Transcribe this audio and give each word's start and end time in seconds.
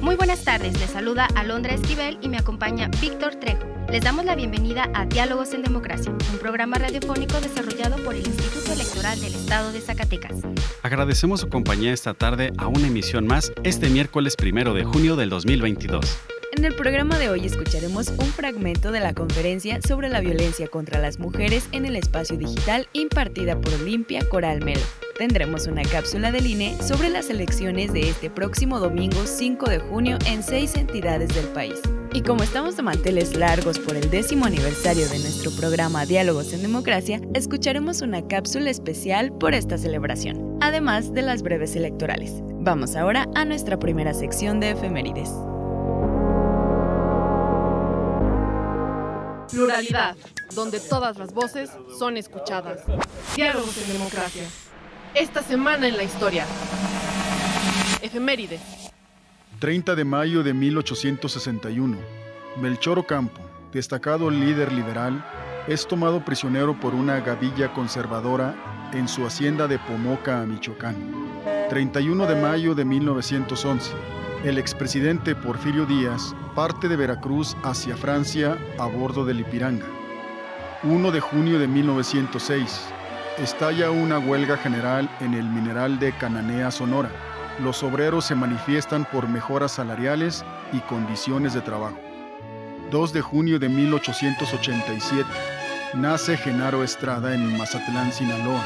Muy 0.00 0.16
buenas 0.16 0.44
tardes, 0.44 0.80
les 0.80 0.90
saluda 0.90 1.28
Alondra 1.34 1.74
Esquivel 1.74 2.18
y 2.22 2.30
me 2.30 2.38
acompaña 2.38 2.88
Víctor 3.02 3.34
Trejo. 3.34 3.66
Les 3.90 4.02
damos 4.02 4.24
la 4.24 4.34
bienvenida 4.34 4.90
a 4.94 5.04
Diálogos 5.04 5.52
en 5.52 5.62
Democracia, 5.62 6.10
un 6.10 6.38
programa 6.38 6.78
radiofónico 6.78 7.38
desarrollado 7.38 8.02
por 8.02 8.14
el 8.14 8.26
Instituto 8.26 8.72
Electoral 8.72 9.20
del 9.20 9.34
Estado 9.34 9.72
de 9.72 9.80
Zacatecas. 9.82 10.36
Agradecemos 10.82 11.40
su 11.40 11.50
compañía 11.50 11.92
esta 11.92 12.14
tarde 12.14 12.50
a 12.56 12.66
una 12.66 12.86
emisión 12.86 13.26
más 13.26 13.52
este 13.62 13.90
miércoles 13.90 14.36
primero 14.36 14.72
de 14.72 14.84
junio 14.84 15.16
del 15.16 15.28
2022. 15.28 16.18
En 16.56 16.64
el 16.64 16.74
programa 16.74 17.18
de 17.18 17.28
hoy 17.28 17.44
escucharemos 17.44 18.08
un 18.08 18.26
fragmento 18.26 18.92
de 18.92 19.00
la 19.00 19.12
conferencia 19.12 19.80
sobre 19.82 20.08
la 20.08 20.20
violencia 20.20 20.66
contra 20.68 20.98
las 20.98 21.18
mujeres 21.18 21.68
en 21.72 21.84
el 21.84 21.96
espacio 21.96 22.38
digital 22.38 22.88
impartida 22.94 23.60
por 23.60 23.74
Olimpia 23.74 24.26
Coral 24.30 24.64
Melo. 24.64 24.80
Tendremos 25.20 25.66
una 25.66 25.82
cápsula 25.82 26.32
del 26.32 26.46
INE 26.46 26.78
sobre 26.82 27.10
las 27.10 27.28
elecciones 27.28 27.92
de 27.92 28.08
este 28.08 28.30
próximo 28.30 28.80
domingo 28.80 29.26
5 29.26 29.68
de 29.68 29.78
junio 29.78 30.16
en 30.24 30.42
seis 30.42 30.74
entidades 30.76 31.28
del 31.34 31.44
país. 31.48 31.78
Y 32.14 32.22
como 32.22 32.42
estamos 32.42 32.78
de 32.78 32.82
manteles 32.84 33.36
largos 33.36 33.78
por 33.78 33.96
el 33.96 34.08
décimo 34.08 34.46
aniversario 34.46 35.06
de 35.10 35.18
nuestro 35.18 35.50
programa 35.50 36.06
Diálogos 36.06 36.54
en 36.54 36.62
Democracia, 36.62 37.20
escucharemos 37.34 38.00
una 38.00 38.26
cápsula 38.26 38.70
especial 38.70 39.30
por 39.30 39.52
esta 39.52 39.76
celebración, 39.76 40.56
además 40.62 41.12
de 41.12 41.20
las 41.20 41.42
breves 41.42 41.76
electorales. 41.76 42.36
Vamos 42.54 42.96
ahora 42.96 43.28
a 43.34 43.44
nuestra 43.44 43.78
primera 43.78 44.14
sección 44.14 44.58
de 44.58 44.70
efemérides. 44.70 45.28
Pluralidad, 49.50 50.16
donde 50.54 50.80
todas 50.80 51.18
las 51.18 51.34
voces 51.34 51.68
son 51.98 52.16
escuchadas. 52.16 52.80
Diálogos 53.36 53.76
en 53.86 53.92
democracia. 53.92 54.44
Esta 55.14 55.42
semana 55.42 55.88
en 55.88 55.96
la 55.96 56.02
historia. 56.02 56.46
Efemérides. 58.02 58.60
30 59.58 59.94
de 59.94 60.04
mayo 60.04 60.42
de 60.42 60.54
1861. 60.54 61.96
Melchor 62.60 62.98
Ocampo, 62.98 63.40
destacado 63.72 64.30
líder 64.30 64.72
liberal, 64.72 65.24
es 65.68 65.86
tomado 65.86 66.24
prisionero 66.24 66.78
por 66.78 66.94
una 66.94 67.20
gavilla 67.20 67.72
conservadora 67.72 68.90
en 68.92 69.08
su 69.08 69.26
hacienda 69.26 69.68
de 69.68 69.78
Pomoca, 69.78 70.44
Michoacán. 70.46 70.96
31 71.68 72.26
de 72.26 72.34
mayo 72.34 72.74
de 72.74 72.84
1911 72.84 73.92
el 74.44 74.56
expresidente 74.56 75.34
Porfirio 75.34 75.84
Díaz 75.84 76.34
parte 76.54 76.88
de 76.88 76.96
Veracruz 76.96 77.56
hacia 77.62 77.96
Francia 77.96 78.56
a 78.78 78.86
bordo 78.86 79.26
del 79.26 79.40
Ipiranga. 79.40 79.86
1 80.82 81.10
de 81.10 81.20
junio 81.20 81.58
de 81.58 81.68
1906. 81.68 82.80
Estalla 83.42 83.90
una 83.90 84.18
huelga 84.18 84.56
general 84.58 85.10
en 85.20 85.34
el 85.34 85.44
mineral 85.44 85.98
de 85.98 86.12
Cananea, 86.12 86.70
Sonora. 86.70 87.10
Los 87.62 87.82
obreros 87.82 88.26
se 88.26 88.34
manifiestan 88.34 89.06
por 89.06 89.28
mejoras 89.28 89.72
salariales 89.72 90.44
y 90.72 90.80
condiciones 90.80 91.54
de 91.54 91.62
trabajo. 91.62 91.98
2 92.90 93.12
de 93.12 93.20
junio 93.22 93.58
de 93.58 93.68
1887. 93.68 95.24
Nace 95.94 96.36
Genaro 96.36 96.84
Estrada 96.84 97.34
en 97.34 97.56
Mazatlán, 97.56 98.12
Sinaloa 98.12 98.62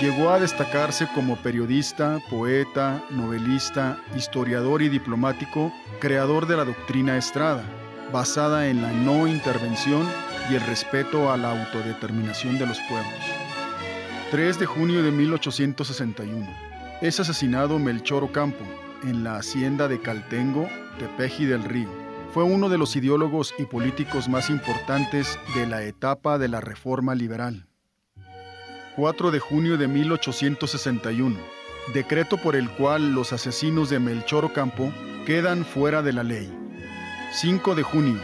Llegó 0.00 0.30
a 0.30 0.38
destacarse 0.38 1.06
como 1.14 1.36
periodista, 1.36 2.20
poeta, 2.30 3.02
novelista, 3.10 3.98
historiador 4.16 4.80
y 4.80 4.88
diplomático, 4.88 5.72
creador 5.98 6.46
de 6.46 6.56
la 6.56 6.64
doctrina 6.64 7.18
Estrada, 7.18 7.64
basada 8.10 8.68
en 8.68 8.80
la 8.80 8.92
no 8.92 9.26
intervención 9.26 10.06
y 10.50 10.54
el 10.54 10.62
respeto 10.62 11.30
a 11.30 11.36
la 11.36 11.50
autodeterminación 11.50 12.58
de 12.58 12.66
los 12.66 12.78
pueblos. 12.88 13.39
3 14.30 14.60
de 14.60 14.66
junio 14.66 15.02
de 15.02 15.10
1861. 15.10 16.46
Es 17.02 17.18
asesinado 17.18 17.80
Melchor 17.80 18.22
Ocampo 18.22 18.64
en 19.02 19.24
la 19.24 19.34
hacienda 19.34 19.88
de 19.88 20.00
Caltengo, 20.00 20.68
Tepeji 21.00 21.46
del 21.46 21.64
Río. 21.64 21.88
Fue 22.32 22.44
uno 22.44 22.68
de 22.68 22.78
los 22.78 22.94
ideólogos 22.94 23.52
y 23.58 23.64
políticos 23.64 24.28
más 24.28 24.48
importantes 24.48 25.36
de 25.56 25.66
la 25.66 25.82
etapa 25.82 26.38
de 26.38 26.46
la 26.46 26.60
Reforma 26.60 27.16
Liberal. 27.16 27.66
4 28.94 29.32
de 29.32 29.40
junio 29.40 29.76
de 29.76 29.88
1861, 29.88 31.36
decreto 31.92 32.36
por 32.36 32.54
el 32.54 32.70
cual 32.70 33.12
los 33.12 33.32
asesinos 33.32 33.90
de 33.90 33.98
Melchor 33.98 34.44
Ocampo 34.44 34.92
quedan 35.26 35.64
fuera 35.64 36.02
de 36.02 36.12
la 36.12 36.22
ley. 36.22 36.56
5 37.32 37.74
de 37.74 37.82
junio, 37.82 38.20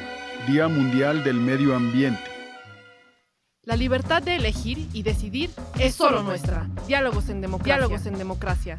Día 0.46 0.68
Mundial 0.68 1.24
del 1.24 1.40
Medio 1.40 1.74
Ambiente. 1.74 2.35
La 3.66 3.74
libertad 3.74 4.22
de 4.22 4.36
elegir 4.36 4.86
y 4.92 5.02
decidir 5.02 5.50
es 5.80 5.96
solo 5.96 6.22
nuestra. 6.22 6.70
Diálogos 6.86 7.28
en 7.28 7.40
democracia. 7.40 7.74
Diálogos 7.74 8.06
en 8.06 8.16
democracia. 8.16 8.78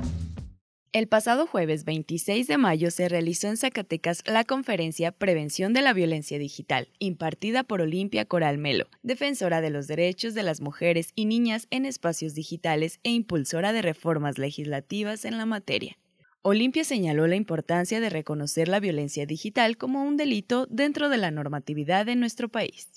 El 0.94 1.10
pasado 1.10 1.46
jueves 1.46 1.84
26 1.84 2.48
de 2.48 2.58
mayo 2.58 2.90
se 2.90 3.10
realizó 3.10 3.50
en 3.50 3.58
Zacatecas 3.58 4.24
la 4.26 4.46
conferencia 4.46 5.12
Prevención 5.12 5.74
de 5.74 5.82
la 5.82 5.92
Violencia 5.92 6.40
Digital, 6.40 6.88
impartida 7.00 7.66
por 7.66 7.82
Olimpia 7.82 8.24
Coral 8.24 8.60
Melo, 8.60 8.86
defensora 9.04 9.60
de 9.60 9.72
los 9.72 9.88
derechos 9.88 10.34
de 10.34 10.44
las 10.44 10.62
mujeres 10.62 11.12
y 11.16 11.26
niñas 11.26 11.68
en 11.70 11.86
espacios 11.86 12.34
digitales 12.34 13.02
e 13.04 13.10
impulsora 13.10 13.74
de 13.74 13.82
reformas 13.82 14.38
legislativas 14.38 15.26
en 15.26 15.38
la 15.38 15.46
materia. 15.46 15.98
Olimpia 16.44 16.86
señaló 16.86 17.28
la 17.28 17.36
importancia 17.36 18.00
de 18.00 18.10
reconocer 18.10 18.70
la 18.70 18.80
violencia 18.80 19.26
digital 19.26 19.76
como 19.76 20.06
un 20.06 20.16
delito 20.16 20.66
dentro 20.70 21.10
de 21.10 21.18
la 21.18 21.30
normatividad 21.30 22.08
en 22.08 22.22
nuestro 22.22 22.48
país. 22.48 22.88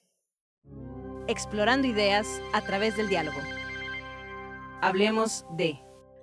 Explorando 1.30 1.86
ideas 1.86 2.26
a 2.52 2.60
través 2.60 2.96
del 2.96 3.08
diálogo. 3.08 3.38
Hablemos 4.80 5.44
de... 5.56 5.78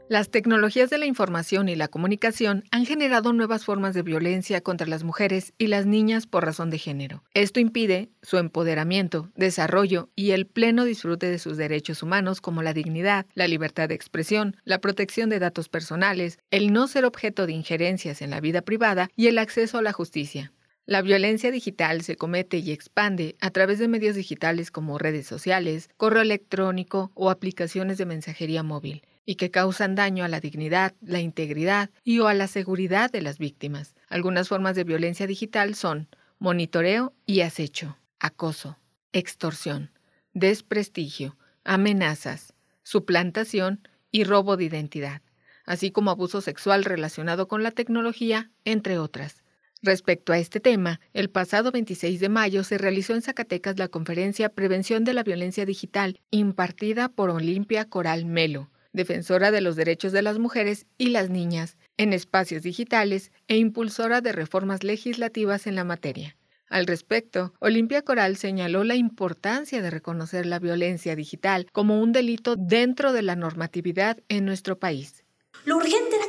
Las 0.10 0.32
tecnologías 0.32 0.90
de 0.90 0.98
la 0.98 1.06
información 1.06 1.70
y 1.70 1.78
la 1.78 1.88
comunicación 1.88 2.66
han 2.72 2.86
generado 2.86 3.32
nuevas 3.32 3.64
formas 3.64 3.94
de 3.94 4.02
violencia 4.02 4.60
contra 4.60 4.86
las 4.86 5.06
mujeres 5.06 5.54
y 5.58 5.68
las 5.68 5.86
niñas 5.86 6.28
por 6.28 6.44
razón 6.44 6.70
de 6.72 6.78
género. 6.78 7.24
Esto 7.34 7.62
impide 7.62 8.10
su 8.22 8.38
empoderamiento, 8.38 9.30
desarrollo 9.36 10.10
y 10.14 10.32
el 10.32 10.46
pleno 10.46 10.84
disfrute 10.84 11.30
de 11.32 11.40
sus 11.40 11.56
derechos 11.56 12.04
humanos 12.04 12.42
como 12.42 12.62
la 12.62 12.74
dignidad, 12.74 13.28
la 13.34 13.48
libertad 13.48 13.88
de 13.88 13.96
expresión, 13.96 14.58
la 14.66 14.82
protección 14.82 15.30
de 15.30 15.40
datos 15.40 15.70
personales, 15.70 16.38
el 16.52 16.74
no 16.74 16.88
ser 16.88 17.06
objeto 17.06 17.46
de 17.46 17.54
injerencias 17.54 18.22
en 18.22 18.30
la 18.30 18.42
vida 18.42 18.62
privada 18.62 19.08
y 19.16 19.28
el 19.28 19.38
acceso 19.38 19.78
a 19.78 19.82
la 19.82 19.94
justicia. 19.94 20.52
La 20.88 21.02
violencia 21.02 21.52
digital 21.52 22.02
se 22.02 22.16
comete 22.16 22.60
y 22.60 22.72
expande 22.72 23.36
a 23.42 23.50
través 23.50 23.78
de 23.78 23.90
medios 23.90 24.16
digitales 24.16 24.72
como 24.72 24.98
redes 24.98 25.28
sociales, 25.28 25.90
correo 25.98 26.22
electrónico 26.22 27.12
o 27.14 27.30
aplicaciones 27.30 27.98
de 27.98 28.06
mensajería 28.06 28.64
móvil 28.64 29.04
y 29.26 29.36
que 29.36 29.52
causan 29.52 29.96
daño 29.96 30.24
a 30.24 30.30
la 30.30 30.40
dignidad, 30.40 30.94
la 31.02 31.20
integridad 31.20 31.90
y 32.06 32.20
o 32.20 32.28
a 32.28 32.34
la 32.34 32.48
seguridad 32.48 33.12
de 33.12 33.22
las 33.22 33.38
víctimas. 33.38 33.96
Algunas 34.08 34.48
formas 34.48 34.78
de 34.78 34.86
violencia 34.86 35.28
digital 35.28 35.76
son 35.76 36.08
monitoreo 36.40 37.14
y 37.26 37.42
acecho, 37.42 37.98
acoso, 38.22 38.80
extorsión, 39.12 39.92
desprestigio, 40.32 41.36
amenazas, 41.66 42.54
suplantación 42.84 43.86
y 44.10 44.24
robo 44.24 44.56
de 44.56 44.64
identidad, 44.64 45.22
así 45.66 45.92
como 45.92 46.12
abuso 46.12 46.40
sexual 46.40 46.86
relacionado 46.86 47.50
con 47.50 47.62
la 47.62 47.72
tecnología, 47.72 48.52
entre 48.64 49.00
otras. 49.00 49.44
Respecto 49.84 50.34
a 50.34 50.40
este 50.40 50.60
tema, 50.60 51.00
el 51.14 51.30
pasado 51.30 51.72
26 51.72 52.20
de 52.20 52.30
mayo 52.30 52.64
se 52.64 52.78
realizó 52.78 53.14
en 53.14 53.22
Zacatecas 53.22 53.78
la 53.78 53.88
conferencia 53.88 54.50
Prevención 54.50 55.04
de 55.04 55.14
la 55.14 55.24
Violencia 55.24 55.66
Digital, 55.66 56.20
impartida 56.32 57.10
por 57.10 57.30
Olimpia 57.30 57.86
Coral 57.86 58.26
Melo, 58.26 58.72
defensora 58.92 59.52
de 59.52 59.62
los 59.62 59.76
derechos 59.76 60.12
de 60.12 60.24
las 60.24 60.40
mujeres 60.40 60.88
y 60.98 61.10
las 61.10 61.30
niñas 61.30 61.78
en 61.98 62.14
espacios 62.14 62.64
digitales 62.64 63.32
e 63.48 63.58
impulsora 63.58 64.22
de 64.22 64.32
reformas 64.32 64.84
legislativas 64.84 65.68
en 65.68 65.76
la 65.76 65.84
materia. 65.84 66.36
Al 66.70 66.86
respecto, 66.86 67.54
Olimpia 67.60 68.02
Coral 68.02 68.36
señaló 68.36 68.84
la 68.84 68.96
importancia 68.96 69.82
de 69.82 69.90
reconocer 69.90 70.46
la 70.46 70.60
violencia 70.60 71.16
digital 71.16 71.68
como 71.72 72.02
un 72.02 72.12
delito 72.12 72.56
dentro 72.58 73.14
de 73.14 73.22
la 73.22 73.36
normatividad 73.36 74.18
en 74.28 74.46
nuestro 74.46 74.78
país. 74.78 75.24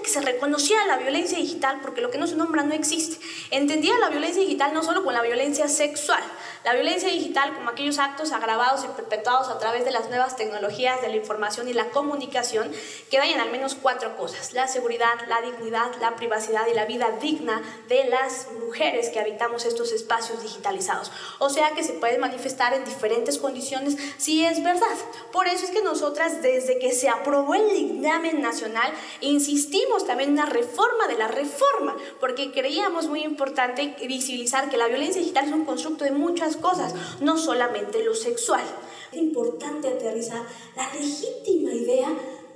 Se 0.09 0.21
reconociera 0.21 0.87
la 0.87 0.97
violencia 0.97 1.39
digital, 1.39 1.79
porque 1.83 2.01
lo 2.01 2.11
que 2.11 2.19
no 2.19 2.27
se 2.27 2.37
nombra 2.37 2.63
no 2.65 2.75
existe. 2.75 3.25
Entendía 3.51 3.99
la 3.99 4.09
violencia 4.09 4.43
digital 4.43 4.75
no 4.75 4.83
solo 4.83 5.05
con 5.05 5.15
la 5.15 5.23
violencia 5.23 5.69
sexual, 5.69 6.23
la 6.69 6.75
violencia 6.75 7.09
digital 7.09 7.55
como 7.55 7.71
aquellos 7.71 7.99
actos 7.99 8.31
agravados 8.31 8.85
y 8.85 8.89
perpetuados 8.89 9.49
a 9.49 9.59
través 9.59 9.87
de 9.87 9.91
las 9.91 10.11
nuevas 10.11 10.37
tecnologías 10.37 11.01
de 11.01 11.09
la 11.09 11.17
información 11.17 11.67
y 11.67 11.73
la 11.73 11.89
comunicación 11.89 12.71
que 13.11 13.17
dañan 13.17 13.41
al 13.41 13.51
menos 13.51 13.75
cuatro 13.75 14.19
cosas, 14.19 14.53
la 14.53 14.69
seguridad, 14.69 15.15
la 15.29 15.41
dignidad, 15.41 15.95
la 15.99 16.15
privacidad 16.17 16.67
y 16.71 16.75
la 16.75 16.85
vida 16.85 17.09
digna 17.23 17.63
de 17.89 18.05
las 18.05 18.49
mujeres 18.61 19.09
que 19.09 19.19
habitamos 19.19 19.65
estos 19.65 19.93
espacios 19.93 20.43
digitalizados. 20.43 21.11
O 21.39 21.49
sea 21.49 21.71
que 21.71 21.83
se 21.83 21.95
puede 21.95 22.19
manifestar 22.19 22.75
en 22.75 22.85
diferentes 22.85 23.39
condiciones 23.39 23.97
si 24.19 24.45
es 24.45 24.63
verdad. 24.63 24.99
Por 25.33 25.47
eso 25.47 25.65
es 25.65 25.71
que 25.71 25.81
nosotras 25.81 26.43
desde 26.43 26.79
que 26.79 26.93
se 26.93 27.09
aprobó 27.09 27.55
el 27.55 27.71
dictamen 27.71 28.43
nacional 28.43 28.93
insistimos 29.23 30.07
también 30.07 30.29
en 30.29 30.35
una 30.35 30.47
reforma 30.51 31.07
de 31.09 31.17
la 31.17 31.29
reforma, 31.29 31.97
porque 32.21 32.53
creíamos 32.53 33.07
muy 33.07 33.23
importante 33.23 33.97
visibilizar 34.07 34.69
que 34.69 34.77
la 34.77 34.89
violencia 34.89 35.23
digital 35.23 35.47
es 35.47 35.53
un 35.53 35.65
constructo 35.65 36.05
de 36.05 36.11
muchas 36.11 36.58
cosas, 36.61 36.95
no 37.21 37.37
solamente 37.39 38.05
lo 38.05 38.15
sexual. 38.15 38.65
Es 39.13 39.19
importante 39.19 39.89
aterrizar 39.89 40.43
la 40.77 40.93
legítima 40.95 41.73
idea 41.73 42.09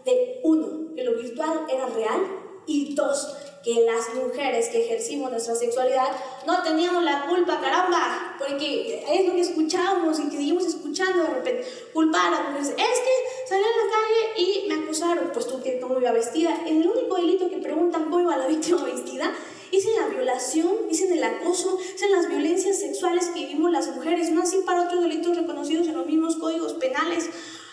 de 0.05 0.41
uno, 0.43 0.95
que 0.95 1.05
lo 1.05 1.15
virtual 1.15 1.67
era 1.69 1.87
real 1.87 2.21
y 2.67 2.95
dos, 2.95 3.29
que 3.65 3.87
las 3.87 4.15
mujeres 4.15 4.69
que 4.69 4.85
ejercimos 4.85 5.31
nuestra 5.31 5.55
sexualidad 5.55 6.09
no 6.47 6.63
teníamos 6.63 7.03
la 7.03 7.27
culpa, 7.27 7.61
caramba, 7.61 8.37
porque 8.39 9.05
es 9.09 9.27
lo 9.27 9.35
que 9.35 9.41
escuchábamos 9.41 10.19
y 10.19 10.29
que 10.29 10.37
seguimos 10.37 10.67
escuchando 10.67 11.23
de 11.23 11.29
repente, 11.29 11.67
culpar 11.93 12.27
a 12.27 12.31
las 12.31 12.43
mujeres. 12.51 12.69
Es 12.71 12.77
que 12.77 13.49
salí 13.49 13.63
a 13.63 13.67
la 13.67 13.93
calle 13.93 14.41
y 14.41 14.69
me 14.69 14.85
acusaron, 14.85 15.31
pues 15.33 15.47
tú 15.47 15.63
que 15.63 15.81
cómo 15.81 16.01
iba 16.01 16.13
vestida. 16.13 16.61
El 16.67 16.87
único 16.87 17.17
delito 17.17 17.49
que 17.49 17.59
preguntan 17.59 18.05
cómo 18.05 18.21
iba 18.21 18.37
la 18.37 18.47
víctima 18.49 18.85
vestida 18.85 19.33
es 19.73 19.87
en 19.87 19.97
la 19.97 20.09
violación, 20.09 20.77
es 20.91 21.01
en 21.01 21.13
el 21.13 21.25
acoso, 21.25 21.79
es 21.81 22.03
en 22.03 22.13
las 22.13 22.29
violencias 22.29 22.79
sexuales 22.79 23.27
que 23.29 23.41
vivimos 23.41 23.71
las 23.73 23.89
mujeres, 23.89 24.31
no 24.31 24.43
así 24.43 24.59
para 24.67 24.83
otros 24.83 25.03
delitos 25.03 25.37
reconocidos 25.37 25.89
en 25.89 25.97
los 25.97 26.07
mismos 26.07 26.37
códigos 26.37 26.75
penales. 26.75 27.31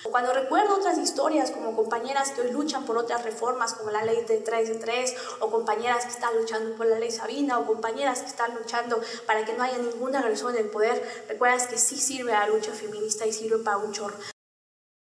Cuando 0.10 0.34
recuerdo 0.34 0.76
otras 0.76 0.98
historias 0.98 1.52
como 1.52 1.76
compañeras 1.76 2.32
que 2.32 2.42
hoy 2.42 2.52
luchan 2.52 2.86
por 2.86 2.98
otras 2.98 3.24
reformas 3.26 3.74
como 3.74 3.92
la 3.92 4.04
ley 4.04 4.24
de 4.28 4.38
3 4.38 4.70
de 4.70 4.76
3 4.76 5.16
o 5.42 5.52
compañeras 5.52 6.06
que 6.06 6.12
están 6.12 6.36
luchando 6.38 6.76
por 6.78 6.88
la 6.88 6.98
ley 6.98 7.12
Sabina 7.12 7.60
o 7.60 7.68
compañeras 7.68 8.22
que 8.22 8.28
están 8.28 8.56
luchando 8.56 9.02
para 9.28 9.46
que 9.46 9.54
no 9.54 9.64
haya 9.64 9.78
ninguna 9.78 10.20
agresión 10.20 10.54
del 10.54 10.70
poder, 10.70 11.06
recuerdas 11.28 11.68
que 11.68 11.78
sí 11.78 11.98
sirve 11.98 12.34
a 12.34 12.48
la 12.48 12.56
lucha 12.56 12.72
feminista 12.72 13.28
y 13.28 13.34
sirve 13.34 13.58
para 13.60 13.78
un 13.78 13.92
chorro. 13.92 14.16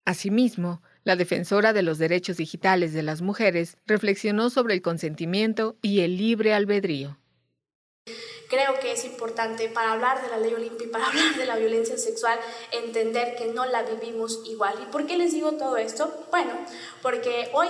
Asimismo, 0.03 0.81
la 1.07 1.15
defensora 1.15 1.71
de 1.71 1.83
los 1.83 1.99
derechos 1.99 2.35
digitales 2.35 2.91
de 2.91 3.01
las 3.01 3.21
mujeres 3.21 3.77
reflexionó 3.85 4.49
sobre 4.49 4.73
el 4.73 4.81
consentimiento 4.81 5.77
y 5.81 6.01
el 6.01 6.17
libre 6.17 6.53
albedrío 6.53 7.17
creo 8.49 8.79
que 8.79 8.91
es 8.91 9.05
importante 9.05 9.69
para 9.69 9.93
hablar 9.93 10.21
de 10.21 10.29
la 10.29 10.37
ley 10.37 10.53
Olimpia 10.53 10.87
y 10.87 10.89
para 10.89 11.05
hablar 11.09 11.35
de 11.35 11.45
la 11.45 11.55
violencia 11.55 11.97
sexual 11.97 12.37
entender 12.71 13.35
que 13.37 13.47
no 13.47 13.65
la 13.65 13.83
vivimos 13.83 14.41
igual. 14.45 14.75
¿Y 14.81 14.91
por 14.91 15.05
qué 15.05 15.17
les 15.17 15.31
digo 15.31 15.53
todo 15.53 15.77
esto? 15.77 16.25
Bueno, 16.29 16.51
porque 17.01 17.49
hoy 17.53 17.67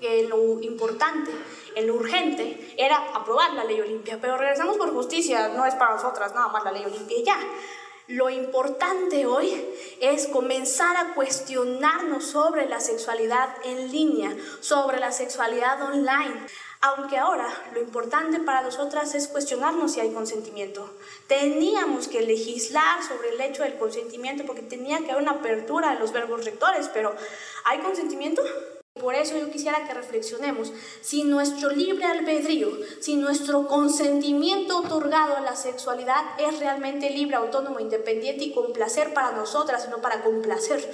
eh, 0.00 0.26
lo 0.28 0.60
importante, 0.60 1.32
lo 1.84 1.94
urgente 1.94 2.74
era 2.76 2.96
aprobar 3.14 3.54
la 3.54 3.64
ley 3.64 3.80
Olimpia, 3.80 4.18
pero 4.20 4.36
regresamos 4.36 4.76
por 4.76 4.92
justicia, 4.92 5.48
no 5.48 5.64
es 5.64 5.74
para 5.74 5.94
nosotras 5.94 6.32
nada 6.34 6.48
más 6.48 6.64
la 6.64 6.72
ley 6.72 6.84
Olimpia 6.84 7.16
ya. 7.24 7.38
Lo 8.08 8.30
importante 8.30 9.26
hoy 9.26 9.52
es 10.00 10.28
comenzar 10.28 10.96
a 10.96 11.12
cuestionarnos 11.12 12.24
sobre 12.24 12.66
la 12.66 12.80
sexualidad 12.80 13.50
en 13.64 13.92
línea, 13.92 14.34
sobre 14.60 14.98
la 14.98 15.12
sexualidad 15.12 15.82
online. 15.82 16.34
Aunque 16.80 17.18
ahora 17.18 17.46
lo 17.74 17.82
importante 17.82 18.40
para 18.40 18.62
nosotras 18.62 19.14
es 19.14 19.28
cuestionarnos 19.28 19.92
si 19.92 20.00
hay 20.00 20.10
consentimiento. 20.10 20.88
Teníamos 21.26 22.08
que 22.08 22.22
legislar 22.22 23.02
sobre 23.06 23.28
el 23.28 23.40
hecho 23.42 23.62
del 23.62 23.76
consentimiento 23.76 24.46
porque 24.46 24.62
tenía 24.62 25.00
que 25.00 25.10
haber 25.10 25.24
una 25.24 25.32
apertura 25.32 25.92
de 25.92 26.00
los 26.00 26.10
verbos 26.10 26.46
rectores, 26.46 26.88
pero 26.88 27.14
¿hay 27.66 27.80
consentimiento? 27.80 28.40
Por 28.98 29.14
eso 29.14 29.38
yo 29.38 29.50
quisiera 29.50 29.86
que 29.86 29.94
reflexionemos 29.94 30.72
si 31.00 31.24
nuestro 31.24 31.70
libre 31.70 32.04
albedrío, 32.04 32.70
si 33.00 33.16
nuestro 33.16 33.66
consentimiento 33.66 34.78
otorgado 34.78 35.36
a 35.36 35.40
la 35.40 35.56
sexualidad 35.56 36.22
es 36.38 36.58
realmente 36.58 37.10
libre, 37.10 37.36
autónomo, 37.36 37.80
independiente 37.80 38.44
y 38.44 38.52
con 38.52 38.72
placer 38.72 39.14
para 39.14 39.32
nosotras, 39.32 39.88
no 39.88 40.00
para 40.00 40.22
complacer 40.22 40.86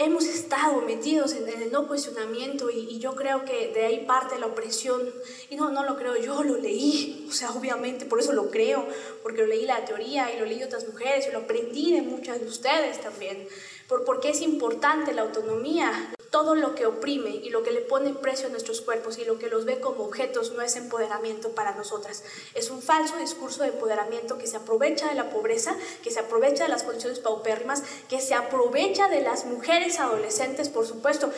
hemos 0.00 0.24
estado 0.24 0.80
metidos 0.80 1.34
en, 1.34 1.46
el 1.46 1.70
no 1.70 1.86
cuestionamiento 1.86 2.70
y, 2.70 2.98
yo 2.98 3.14
creo 3.14 3.44
que 3.44 3.70
de 3.74 3.84
ahí 3.84 4.06
parte 4.06 4.38
la 4.38 4.46
opresión. 4.46 5.12
Y 5.50 5.56
no, 5.56 5.70
no 5.70 5.84
lo 5.84 5.96
creo, 5.96 6.16
yo 6.16 6.42
lo 6.42 6.56
leí, 6.56 7.26
o 7.28 7.32
sea, 7.32 7.50
obviamente, 7.50 8.06
por 8.06 8.18
eso 8.18 8.32
lo 8.32 8.50
creo, 8.50 8.86
porque 9.22 9.42
lo 9.42 9.46
leí 9.46 9.66
la 9.66 9.84
teoría 9.84 10.34
y 10.34 10.38
lo 10.38 10.46
leí 10.46 10.62
otras 10.62 10.86
mujeres 10.88 11.26
y 11.28 11.32
lo 11.32 11.40
aprendí 11.40 11.92
de 11.92 12.02
muchas 12.02 12.40
de 12.40 12.46
ustedes 12.46 13.00
también, 13.02 13.46
por, 13.90 14.04
porque 14.04 14.30
es 14.30 14.40
importante 14.40 15.12
la 15.12 15.22
autonomía. 15.22 16.14
Todo 16.30 16.54
lo 16.54 16.76
que 16.76 16.86
oprime 16.86 17.30
y 17.30 17.50
lo 17.50 17.64
que 17.64 17.72
le 17.72 17.80
pone 17.80 18.14
precio 18.14 18.46
a 18.46 18.50
nuestros 18.50 18.80
cuerpos 18.82 19.18
y 19.18 19.24
lo 19.24 19.40
que 19.40 19.48
los 19.48 19.64
ve 19.64 19.80
como 19.80 20.04
objetos 20.04 20.52
no 20.52 20.62
es 20.62 20.76
empoderamiento 20.76 21.56
para 21.56 21.74
nosotras. 21.74 22.22
Es 22.54 22.70
un 22.70 22.80
falso 22.80 23.16
discurso 23.16 23.64
de 23.64 23.70
empoderamiento 23.70 24.38
que 24.38 24.46
se 24.46 24.56
aprovecha 24.56 25.08
de 25.08 25.16
la 25.16 25.28
pobreza, 25.28 25.74
que 26.04 26.12
se 26.12 26.20
aprovecha 26.20 26.62
de 26.62 26.70
las 26.70 26.84
condiciones 26.84 27.18
paupérrimas, 27.18 27.82
que 28.08 28.20
se 28.20 28.34
aprovecha 28.34 29.08
de 29.08 29.22
las 29.22 29.44
mujeres 29.44 29.98
adolescentes, 29.98 30.68
por 30.68 30.86
supuesto. 30.86 31.32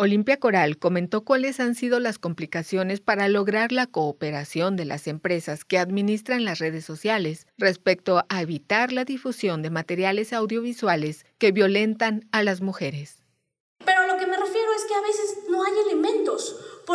Olimpia 0.00 0.36
Coral 0.36 0.78
comentó 0.78 1.24
cuáles 1.24 1.58
han 1.58 1.74
sido 1.74 1.98
las 1.98 2.20
complicaciones 2.20 3.00
para 3.00 3.26
lograr 3.26 3.72
la 3.72 3.88
cooperación 3.88 4.76
de 4.76 4.84
las 4.84 5.08
empresas 5.08 5.64
que 5.64 5.76
administran 5.76 6.44
las 6.44 6.60
redes 6.60 6.84
sociales 6.84 7.48
respecto 7.58 8.24
a 8.28 8.40
evitar 8.40 8.92
la 8.92 9.04
difusión 9.04 9.60
de 9.60 9.70
materiales 9.70 10.32
audiovisuales 10.32 11.26
que 11.38 11.50
violentan 11.50 12.28
a 12.30 12.44
las 12.44 12.60
mujeres. 12.60 13.24
Pero 13.84 14.06
lo 14.06 14.16
que 14.18 14.28
me 14.28 14.36
refiero 14.36 14.68
es 14.76 14.84
que 14.84 14.94
a 14.94 15.00
veces 15.00 15.50
no 15.50 15.64
hay 15.64 15.72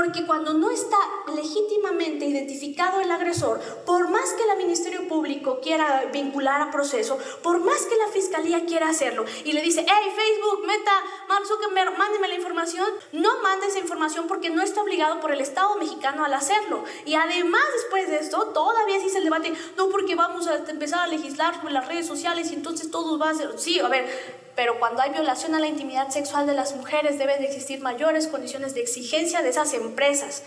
porque 0.04 0.26
cuando 0.26 0.54
no 0.54 0.70
está 0.70 0.98
legítimamente 1.34 2.26
identificado 2.26 3.00
el 3.00 3.10
agresor, 3.10 3.62
por 3.86 4.10
más 4.10 4.34
que 4.34 4.44
el 4.44 4.58
Ministerio 4.58 5.08
Público 5.08 5.62
quiera 5.62 6.10
vincular 6.12 6.62
a 6.62 6.72
proceso, 6.72 7.18
por 7.42 7.62
más 7.62 7.84
que 7.84 7.96
la 7.96 8.10
Fiscalía 8.10 8.66
quiera 8.66 8.90
hacerlo, 8.90 9.24
y 9.46 9.54
le 9.54 9.62
dice, 9.62 9.86
hey 9.88 10.12
Facebook, 10.14 10.68
Meta, 10.68 10.92
Mark 11.30 11.46
Zuckerberg, 11.48 11.98
mándeme 11.98 12.28
la 12.28 12.36
información, 12.36 12.86
no 13.14 13.42
mande 13.42 13.68
esa 13.68 13.80
información 13.80 14.28
porque 14.28 14.50
no 14.50 14.62
está 14.62 14.82
obligado 14.82 15.22
por 15.22 15.32
el 15.32 15.40
Estado 15.40 15.74
mexicano 15.78 16.26
al 16.26 16.34
hacerlo. 16.34 16.84
Y 17.06 17.16
además, 17.16 17.64
después 17.74 18.10
de 18.10 18.18
esto, 18.18 18.48
todavía 18.48 19.00
se 19.08 19.22
debate, 19.22 19.54
no 19.78 19.88
porque 19.88 20.16
vamos 20.16 20.48
a 20.48 20.58
empezar 20.70 21.00
a 21.00 21.08
legislar 21.08 21.56
sobre 21.56 21.72
las 21.72 21.88
redes 21.88 22.08
sociales 22.08 22.52
y 22.52 22.56
entonces 22.56 22.92
todos 22.92 23.22
va 23.22 23.30
a 23.30 23.36
ser, 23.36 23.58
sí, 23.58 23.80
a 23.80 23.88
ver, 23.88 24.43
pero 24.56 24.80
cuando 24.80 25.02
hay 25.02 25.12
violación 25.12 25.56
a 25.56 25.60
la 25.60 25.68
intimidad 25.68 26.10
sexual 26.10 26.46
de 26.46 26.54
las 26.54 26.76
mujeres 26.76 27.18
deben 27.18 27.40
de 27.40 27.48
existir 27.48 27.80
mayores 27.82 28.28
condiciones 28.28 28.74
de 28.74 28.82
exigencia 28.82 29.42
de 29.42 29.50
esas 29.50 29.74
empresas, 29.74 30.44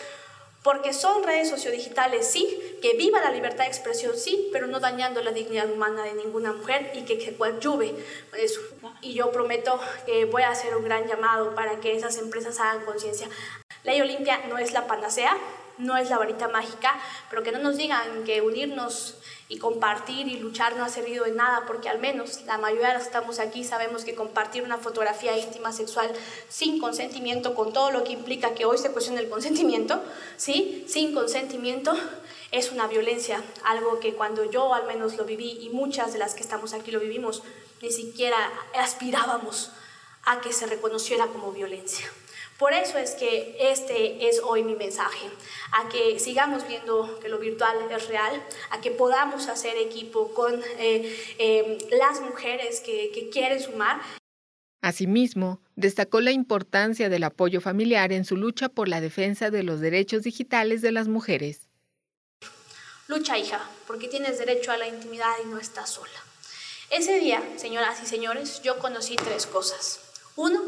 porque 0.63 0.93
son 0.93 1.23
redes 1.23 1.49
sociodigitales, 1.49 2.27
sí, 2.27 2.79
que 2.83 2.95
viva 2.95 3.21
la 3.21 3.31
libertad 3.31 3.65
de 3.65 3.71
expresión, 3.71 4.17
sí, 4.17 4.49
pero 4.53 4.67
no 4.67 4.81
dañando 4.81 5.23
la 5.23 5.31
dignidad 5.31 5.71
humana 5.71 6.03
de 6.03 6.15
ninguna 6.15 6.53
mujer 6.53 6.91
y 6.95 7.03
que, 7.03 7.19
que 7.19 7.37
coadyuve 7.37 7.95
eso. 8.37 8.61
Y 9.01 9.15
yo 9.15 9.31
prometo 9.31 9.79
que 10.07 10.25
voy 10.25 10.43
a 10.43 10.51
hacer 10.51 10.77
un 10.77 10.83
gran 10.83 11.07
llamado 11.07 11.55
para 11.55 11.79
que 11.79 11.95
esas 11.95 12.19
empresas 12.19 12.59
hagan 12.59 12.85
conciencia. 12.85 13.29
Ley 13.85 14.01
Olimpia 14.01 14.41
no 14.49 14.59
es 14.59 14.73
la 14.73 14.89
panacea, 14.89 15.37
no 15.79 15.97
es 15.97 16.11
la 16.11 16.19
varita 16.19 16.49
mágica, 16.49 16.99
pero 17.31 17.43
que 17.43 17.53
no 17.53 17.59
nos 17.59 17.77
digan 17.77 18.25
que 18.25 18.41
unirnos 18.41 19.17
y 19.49 19.59
compartir 19.59 20.27
y 20.27 20.39
luchar 20.39 20.77
no 20.77 20.85
ha 20.85 20.89
servido 20.89 21.25
de 21.25 21.33
nada, 21.33 21.65
porque 21.67 21.89
al 21.89 21.99
menos 21.99 22.43
la 22.47 22.59
mayoría 22.59 22.89
de 22.89 22.95
los 22.95 23.03
que 23.03 23.09
estamos 23.09 23.39
aquí 23.39 23.63
sabemos 23.63 24.05
que 24.05 24.15
compartir 24.15 24.63
una 24.63 24.79
fotografía 24.79 25.39
íntima 25.39 25.73
sexual 25.73 26.13
sin 26.49 26.81
consentimiento, 26.81 27.55
con 27.55 27.73
todo 27.73 27.91
lo 27.91 28.03
que 28.05 28.13
implica 28.13 28.55
que 28.55 28.65
hoy 28.65 28.79
se 28.79 28.91
cuestiona 28.91 29.21
el 29.21 29.29
consentimiento, 29.29 30.03
¿sí? 30.37 30.85
sin 30.89 31.15
consentimiento, 31.15 31.95
es 32.51 32.73
una 32.73 32.87
violencia, 32.87 33.43
algo 33.65 34.01
que 34.01 34.15
cuando 34.15 34.51
yo 34.51 34.75
al 34.75 34.87
menos 34.87 35.17
lo 35.17 35.25
viví 35.25 35.59
y 35.61 35.71
muchas 35.71 36.13
de 36.13 36.19
las 36.19 36.35
que 36.35 36.43
estamos 36.43 36.73
aquí 36.73 36.91
lo 36.91 37.01
vivimos, 37.01 37.43
ni 37.83 37.91
siquiera 37.91 38.37
aspirábamos 38.75 39.71
a 40.25 40.41
que 40.41 40.53
se 40.53 40.67
reconociera 40.67 41.27
como 41.27 41.53
violencia. 41.53 42.07
Por 42.59 42.73
eso 42.73 42.97
es 42.97 43.13
que 43.13 43.57
este 43.61 44.29
es 44.29 44.41
hoy 44.43 44.63
mi 44.63 44.75
mensaje, 44.75 45.27
a 45.73 45.89
que 45.91 46.19
sigamos 46.19 46.67
viendo 46.67 47.21
que 47.21 47.29
lo 47.29 47.39
virtual 47.39 47.77
es 47.91 48.09
real, 48.09 48.43
a 48.71 48.81
que 48.81 48.91
podamos 48.91 49.49
hacer 49.49 49.77
equipo 49.77 50.33
con 50.33 50.63
eh, 50.79 51.35
eh, 51.39 51.79
las 51.91 52.21
mujeres 52.23 52.81
que, 52.81 53.11
que 53.13 53.29
quieren 53.29 53.61
sumar. 53.61 54.01
Asimismo, 54.81 55.61
destacó 55.75 56.21
la 56.21 56.31
importancia 56.31 57.11
del 57.11 57.25
apoyo 57.25 57.61
familiar 57.61 58.13
en 58.13 58.25
su 58.25 58.37
lucha 58.37 58.71
por 58.71 58.89
la 58.89 59.03
defensa 59.03 59.51
de 59.51 59.63
los 59.63 59.81
derechos 59.81 60.23
digitales 60.23 60.81
de 60.81 60.93
las 60.93 61.09
mujeres. 61.09 61.69
Lucha, 63.09 63.39
hija, 63.39 63.69
porque 63.87 64.09
tienes 64.09 64.39
derecho 64.39 64.73
a 64.73 64.79
la 64.79 64.89
intimidad 64.89 65.33
y 65.45 65.49
no 65.49 65.59
estás 65.59 65.91
sola. 65.91 66.25
Ese 66.91 67.19
día, 67.19 67.43
señoras 67.57 68.03
y 68.03 68.07
señores, 68.07 68.63
yo 68.63 68.79
conocí 68.79 69.17
tres 69.17 69.47
cosas. 69.47 70.01
Uno, 70.37 70.61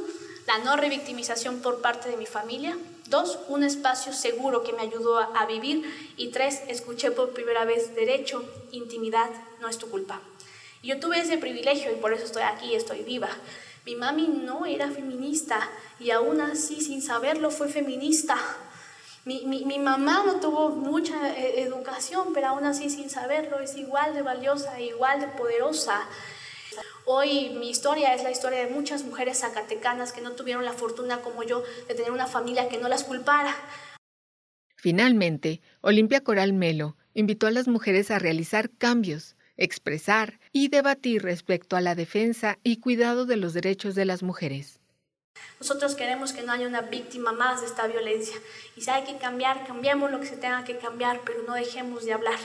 la 0.48 0.56
no 0.56 0.76
revictimización 0.76 1.60
por 1.60 1.82
parte 1.82 2.08
de 2.08 2.16
mi 2.16 2.24
familia. 2.24 2.74
Dos, 3.08 3.38
un 3.48 3.62
espacio 3.62 4.14
seguro 4.14 4.62
que 4.62 4.72
me 4.72 4.80
ayudó 4.80 5.18
a, 5.18 5.44
vivir. 5.44 5.84
Y 6.16 6.28
tres, 6.28 6.62
escuché 6.68 7.10
por 7.10 7.34
primera 7.34 7.66
vez 7.66 7.94
derecho, 7.94 8.42
intimidad, 8.72 9.28
no 9.60 9.68
es 9.68 9.76
tu 9.76 9.90
culpa. 9.90 10.22
Yo 10.82 10.98
tuve 11.00 11.20
ese 11.20 11.36
privilegio 11.36 11.92
y 11.92 11.96
por 11.96 12.14
eso 12.14 12.24
estoy 12.24 12.44
aquí, 12.44 12.74
estoy 12.74 13.02
viva. 13.02 13.28
Mi 13.84 13.94
mami 13.94 14.26
no 14.26 14.64
era 14.64 14.90
feminista 14.90 15.68
y 16.00 16.12
aún 16.12 16.40
así, 16.40 16.80
sin 16.80 17.02
saberlo, 17.02 17.50
fue 17.50 17.68
feminista. 17.68 18.38
Mi, 19.26 19.44
mi, 19.44 19.66
mi, 19.66 19.78
mamá 19.78 20.22
no 20.24 20.40
tuvo 20.40 20.70
mucha 20.70 21.28
eh, 21.36 21.60
educación, 21.60 22.32
pero 22.32 22.48
aún 22.48 22.64
así, 22.64 22.88
sin 22.88 23.10
saberlo, 23.10 23.58
es 23.60 23.76
igual 23.76 24.14
de 24.14 24.22
valiosa, 24.22 24.80
igual 24.80 25.20
de 25.20 25.26
poderosa. 25.26 26.08
Hoy 27.06 27.50
mi 27.50 27.70
historia 27.70 28.14
es 28.14 28.22
la 28.22 28.30
historia 28.30 28.64
de 28.64 28.70
muchas 28.70 29.04
mujeres 29.04 29.40
zacatecanas 29.40 30.12
que 30.12 30.20
no 30.20 30.32
tuvieron 30.32 30.64
la 30.64 30.72
fortuna 30.72 31.20
como 31.22 31.42
yo 31.42 31.62
de 31.88 31.94
tener 31.94 32.10
una 32.10 32.26
familia 32.26 32.68
que 32.68 32.78
no 32.78 32.88
las 32.88 33.04
culpara. 33.04 33.54
Finalmente, 34.76 35.60
Olimpia 35.80 36.22
Coral 36.22 36.52
Melo 36.52 36.96
invitó 37.14 37.46
a 37.48 37.50
las 37.50 37.66
mujeres 37.66 38.10
a 38.10 38.18
realizar 38.18 38.70
cambios, 38.70 39.36
expresar 39.56 40.38
y 40.52 40.68
debatir 40.68 41.22
respecto 41.22 41.76
a 41.76 41.80
la 41.80 41.94
defensa 41.94 42.58
y 42.62 42.76
cuidado 42.76 43.26
de 43.26 43.36
los 43.36 43.54
derechos 43.54 43.94
de 43.94 44.04
las 44.04 44.22
mujeres. 44.22 44.77
Nosotros 45.60 45.94
queremos 45.94 46.32
que 46.32 46.42
no 46.42 46.52
haya 46.52 46.66
una 46.66 46.82
víctima 46.82 47.32
más 47.32 47.60
de 47.60 47.66
esta 47.66 47.86
violencia. 47.86 48.36
Y 48.76 48.82
si 48.82 48.90
hay 48.90 49.04
que 49.04 49.18
cambiar, 49.18 49.66
cambiemos 49.66 50.10
lo 50.10 50.20
que 50.20 50.26
se 50.26 50.36
tenga 50.36 50.64
que 50.64 50.78
cambiar, 50.78 51.20
pero 51.24 51.42
no 51.42 51.54
dejemos 51.54 52.04
de 52.04 52.12
hablar. 52.12 52.38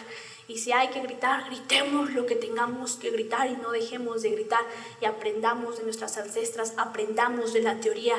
Y 0.48 0.58
si 0.58 0.72
hay 0.72 0.90
que 0.90 1.02
gritar, 1.02 1.46
gritemos 1.46 2.12
lo 2.12 2.26
que 2.26 2.36
tengamos 2.36 2.98
que 2.98 3.12
gritar 3.12 3.50
y 3.50 3.56
no 3.56 3.72
dejemos 3.72 4.24
de 4.24 4.32
gritar 4.32 4.66
y 5.02 5.06
aprendamos 5.06 5.78
de 5.78 5.84
nuestras 5.84 6.18
ancestras, 6.18 6.74
aprendamos 6.78 7.54
de 7.54 7.62
la 7.62 7.80
teoría 7.80 8.16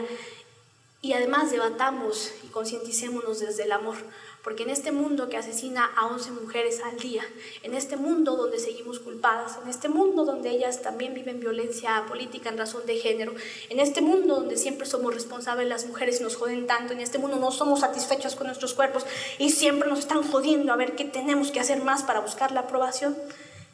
y 1.02 1.12
además 1.12 1.50
debatamos 1.50 2.32
y 2.42 2.46
concienticémonos 2.46 3.40
desde 3.40 3.64
el 3.64 3.72
amor. 3.72 3.96
Porque 4.44 4.64
en 4.64 4.70
este 4.70 4.92
mundo 4.92 5.30
que 5.30 5.38
asesina 5.38 5.90
a 5.96 6.06
11 6.06 6.32
mujeres 6.32 6.82
al 6.84 6.98
día, 6.98 7.24
en 7.62 7.72
este 7.72 7.96
mundo 7.96 8.36
donde 8.36 8.58
seguimos 8.58 9.00
culpadas, 9.00 9.58
en 9.62 9.70
este 9.70 9.88
mundo 9.88 10.26
donde 10.26 10.50
ellas 10.50 10.82
también 10.82 11.14
viven 11.14 11.40
violencia 11.40 12.04
política 12.06 12.50
en 12.50 12.58
razón 12.58 12.84
de 12.84 12.98
género, 12.98 13.32
en 13.70 13.80
este 13.80 14.02
mundo 14.02 14.34
donde 14.34 14.58
siempre 14.58 14.86
somos 14.86 15.14
responsables 15.14 15.66
las 15.66 15.86
mujeres 15.86 16.20
y 16.20 16.24
nos 16.24 16.36
joden 16.36 16.66
tanto, 16.66 16.92
en 16.92 17.00
este 17.00 17.16
mundo 17.16 17.38
no 17.38 17.50
somos 17.50 17.80
satisfechos 17.80 18.36
con 18.36 18.46
nuestros 18.46 18.74
cuerpos 18.74 19.06
y 19.38 19.48
siempre 19.48 19.88
nos 19.88 20.00
están 20.00 20.22
jodiendo 20.22 20.74
a 20.74 20.76
ver 20.76 20.94
qué 20.94 21.06
tenemos 21.06 21.50
que 21.50 21.60
hacer 21.60 21.82
más 21.82 22.02
para 22.02 22.20
buscar 22.20 22.52
la 22.52 22.60
aprobación, 22.60 23.16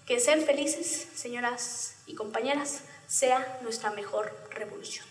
que 0.06 0.20
ser 0.20 0.40
felices, 0.40 1.08
señoras 1.16 1.96
y 2.06 2.14
compañeras, 2.14 2.82
sea 3.08 3.58
nuestra 3.62 3.90
mejor 3.90 4.32
revolución. 4.50 5.09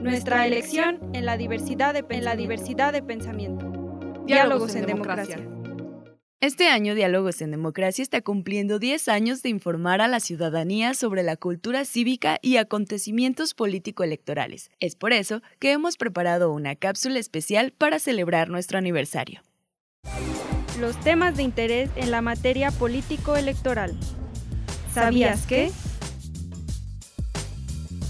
Nuestra 0.00 0.46
elección 0.46 1.00
en 1.12 1.26
la 1.26 1.36
diversidad 1.36 1.92
de, 1.92 2.04
en 2.10 2.24
la 2.24 2.36
diversidad 2.36 2.92
de 2.92 3.02
pensamiento. 3.02 3.66
Diálogos, 4.26 4.76
en, 4.76 4.86
democracia. 4.86 5.40
Este 6.40 6.68
año 6.68 6.94
Diálogos 6.94 7.42
en 7.42 7.50
Democracia 7.50 8.02
está 8.02 8.20
cumpliendo 8.20 8.78
10 8.78 9.08
años 9.08 9.42
de 9.42 9.48
informar 9.48 10.00
a 10.00 10.06
la 10.06 10.20
ciudadanía 10.20 10.94
sobre 10.94 11.24
la 11.24 11.36
cultura 11.36 11.84
cívica 11.84 12.38
y 12.42 12.58
acontecimientos 12.58 13.54
político-electorales. 13.54 14.70
Es 14.78 14.94
por 14.94 15.12
eso 15.12 15.42
que 15.58 15.72
hemos 15.72 15.96
preparado 15.96 16.52
una 16.52 16.76
cápsula 16.76 17.18
especial 17.18 17.72
para 17.76 17.98
celebrar 17.98 18.50
nuestro 18.50 18.78
aniversario. 18.78 19.42
Los 20.78 20.98
temas 21.00 21.36
de 21.36 21.42
interés 21.42 21.90
en 21.96 22.12
la 22.12 22.22
materia 22.22 22.70
político-electoral. 22.70 23.98
¿Sabías 24.94 25.44
que? 25.44 25.72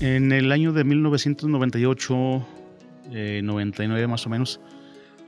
En 0.01 0.31
el 0.31 0.53
año 0.53 0.73
de 0.73 0.85
1998, 0.85 2.47
99 3.43 4.03
eh, 4.03 4.07
más 4.07 4.27
o 4.27 4.31
menos, 4.31 4.61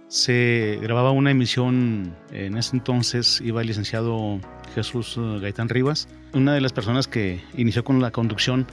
se 0.06 0.78
grababa 0.80 1.10
una 1.10 1.32
emisión, 1.32 2.14
en 2.30 2.56
ese 2.56 2.76
entonces 2.76 3.40
iba 3.44 3.62
el 3.62 3.66
licenciado 3.66 4.38
Jesús 4.74 5.16
eh, 5.18 5.38
Gaitán 5.40 5.68
Rivas. 5.68 6.08
Una 6.34 6.54
de 6.54 6.60
las 6.60 6.72
personas 6.72 7.08
que 7.08 7.40
inició 7.56 7.82
con 7.82 8.00
la 8.00 8.12
conducción 8.12 8.66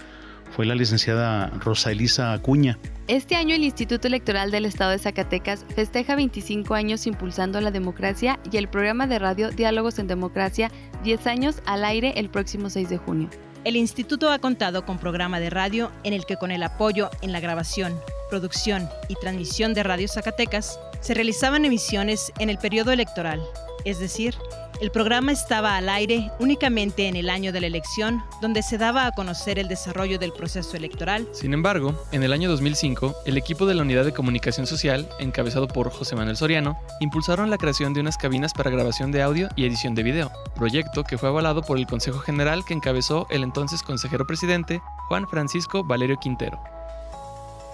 fue 0.52 0.68
la 0.68 0.76
licenciada 0.76 1.48
Rosa 1.64 1.92
Elisa 1.92 2.32
Acuña. 2.32 2.78
Este 3.08 3.36
año 3.36 3.56
el 3.56 3.64
Instituto 3.64 4.08
Electoral 4.08 4.52
del 4.52 4.66
Estado 4.66 4.92
de 4.92 5.00
Zacatecas 5.00 5.66
festeja 5.76 6.16
25 6.16 6.76
años 6.76 7.08
impulsando 7.08 7.60
la 7.60 7.72
democracia 7.72 8.40
y 8.52 8.58
el 8.58 8.68
programa 8.68 9.08
de 9.08 9.18
radio 9.18 9.50
Diálogos 9.50 9.98
en 9.98 10.08
Democracia 10.08 10.70
10 11.04 11.28
años 11.28 11.62
al 11.66 11.84
aire 11.86 12.14
el 12.18 12.30
próximo 12.30 12.70
6 12.70 12.88
de 12.90 12.98
junio. 12.98 13.30
El 13.64 13.76
instituto 13.76 14.30
ha 14.30 14.40
contado 14.40 14.86
con 14.86 14.98
programa 14.98 15.40
de 15.40 15.50
radio 15.50 15.92
en 16.04 16.14
el 16.14 16.26
que 16.26 16.38
con 16.38 16.52
el 16.52 16.64
apoyo 16.64 17.10
en 17.22 17.32
la 17.32 17.40
grabación, 17.40 18.00
producción 18.30 18.90
y 19.10 19.16
transmisión 19.16 19.74
de 19.74 19.84
Radio 19.84 20.08
Zacatecas 20.08 20.80
se 21.02 21.14
realizaban 21.14 21.66
emisiones 21.66 22.32
en 22.40 22.50
el 22.50 22.58
periodo 22.58 22.92
electoral, 22.92 23.42
es 23.86 24.00
decir, 24.00 24.36
el 24.80 24.92
programa 24.92 25.32
estaba 25.32 25.76
al 25.76 25.90
aire 25.90 26.32
únicamente 26.40 27.08
en 27.08 27.16
el 27.16 27.30
año 27.30 27.52
de 27.52 27.62
la 27.62 27.68
elección, 27.68 28.24
donde 28.42 28.62
se 28.62 28.78
daba 28.78 29.08
a 29.08 29.12
conocer 29.12 29.58
el 29.58 29.68
desarrollo 29.68 30.20
del 30.20 30.34
proceso 30.34 30.78
electoral. 30.78 31.28
Sin 31.32 31.54
embargo, 31.54 32.00
en 32.12 32.24
el 32.24 32.32
año 32.32 32.50
2005, 32.50 33.16
el 33.26 33.38
equipo 33.38 33.66
de 33.66 33.74
la 33.74 33.82
Unidad 33.82 34.06
de 34.06 34.14
Comunicación 34.14 34.68
Social, 34.68 35.10
encabezado 35.20 35.68
por 35.68 35.90
José 35.90 36.16
Manuel 36.16 36.38
Soriano, 36.38 36.78
impulsaron 37.00 37.50
la 37.50 37.58
creación 37.58 37.94
de 37.94 38.02
unas 38.02 38.18
cabinas 38.18 38.54
para 38.54 38.70
grabación 38.70 39.12
de 39.12 39.24
audio 39.24 39.50
y 39.56 39.66
edición 39.66 39.96
de 39.96 40.04
video, 40.04 40.32
proyecto 40.56 41.04
que 41.04 41.18
fue 41.18 41.30
avalado 41.30 41.64
por 41.64 41.78
el 41.78 41.88
Consejo 41.88 42.20
General 42.20 42.64
que 42.66 42.76
encabezó 42.76 43.26
el 43.30 43.44
entonces 43.44 43.82
consejero 43.82 44.28
presidente 44.28 44.82
Juan 45.08 45.28
Francisco 45.28 45.84
Valerio 45.84 46.18
Quintero. 46.18 46.60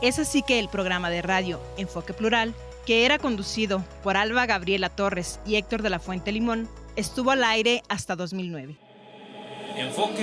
Es 0.01 0.19
así 0.19 0.41
que 0.41 0.59
el 0.59 0.69
programa 0.69 1.09
de 1.09 1.21
radio 1.21 1.59
Enfoque 1.77 2.13
Plural, 2.13 2.53
que 2.85 3.05
era 3.05 3.19
conducido 3.19 3.83
por 4.03 4.17
Alba 4.17 4.45
Gabriela 4.45 4.89
Torres 4.89 5.39
y 5.45 5.55
Héctor 5.55 5.81
de 5.81 5.89
la 5.89 5.99
Fuente 5.99 6.31
Limón, 6.33 6.67
Estuvo 6.95 7.31
al 7.31 7.43
aire 7.43 7.81
hasta 7.89 8.15
2009. 8.15 8.77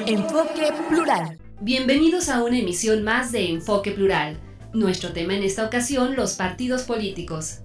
Enfoque, 0.07 0.73
Plural. 0.89 1.39
Bienvenidos 1.61 2.29
a 2.29 2.45
una 2.45 2.59
emisión 2.59 3.03
más 3.03 3.33
de 3.33 3.51
Enfoque 3.51 3.91
Plural. 3.91 4.39
Nuestro 4.73 5.13
tema 5.13 5.35
en 5.35 5.43
esta 5.43 5.67
ocasión, 5.67 6.15
los 6.15 6.35
partidos 6.35 6.83
políticos. 6.83 7.63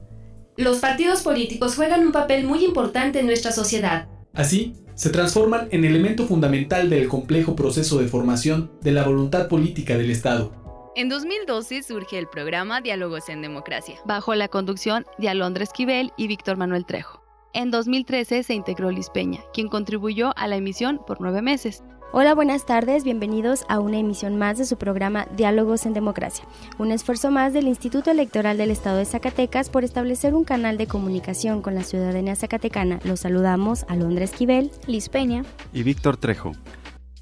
Los 0.58 0.80
partidos 0.80 1.22
políticos 1.22 1.76
juegan 1.76 2.04
un 2.04 2.12
papel 2.12 2.46
muy 2.46 2.66
importante 2.66 3.20
en 3.20 3.28
nuestra 3.28 3.52
sociedad. 3.52 4.08
Así, 4.34 4.74
se 4.96 5.12
transforman 5.12 5.68
en 5.70 5.86
elemento 5.86 6.26
fundamental 6.26 6.90
del 6.90 7.08
complejo 7.08 7.56
proceso 7.56 8.00
de 8.00 8.08
formación 8.08 8.72
de 8.82 8.92
la 8.92 9.04
voluntad 9.04 9.48
política 9.48 9.96
del 9.98 10.10
Estado. 10.10 10.52
En 10.96 11.10
2012 11.10 11.84
surge 11.84 12.18
el 12.18 12.28
programa 12.28 12.82
Diálogos 12.82 13.30
en 13.30 13.44
Democracia, 13.44 13.98
bajo 14.06 14.34
la 14.34 14.48
conducción 14.48 15.06
de 15.20 15.30
Alondra 15.30 15.64
Esquivel 15.64 16.12
y 16.18 16.28
Víctor 16.28 16.58
Manuel 16.58 16.86
Trejo. 16.86 17.25
En 17.56 17.72
2013 17.72 18.44
se 18.44 18.54
integró 18.54 18.92
Liz 18.92 19.10
Peña, 19.10 19.40
quien 19.54 19.70
contribuyó 19.70 20.34
a 20.36 20.46
la 20.50 20.58
emisión 20.58 21.00
por 21.08 21.22
nueve 21.22 21.42
meses. 21.42 21.86
Hola, 22.12 22.36
buenas 22.36 22.66
tardes, 22.66 23.06
bienvenidos 23.06 23.64
a 23.70 23.80
una 23.80 23.98
emisión 23.98 24.38
más 24.38 24.58
de 24.58 24.66
su 24.66 24.78
programa 24.78 25.26
Diálogos 25.38 25.86
en 25.86 25.94
Democracia, 25.94 26.44
un 26.80 26.92
esfuerzo 26.92 27.32
más 27.32 27.54
del 27.54 27.70
Instituto 27.70 28.12
Electoral 28.12 28.58
del 28.58 28.72
Estado 28.72 28.98
de 28.98 29.06
Zacatecas 29.06 29.70
por 29.70 29.86
establecer 29.86 30.36
un 30.36 30.44
canal 30.44 30.78
de 30.78 30.88
comunicación 30.88 31.62
con 31.62 31.76
la 31.76 31.84
ciudadanía 31.84 32.36
zacatecana. 32.36 33.00
Los 33.06 33.22
saludamos 33.22 33.86
a 33.88 33.96
Londra 33.96 34.26
Esquivel, 34.26 34.70
Liz 34.86 35.08
Peña 35.08 35.46
y 35.72 35.84
Víctor 35.84 36.18
Trejo. 36.18 36.52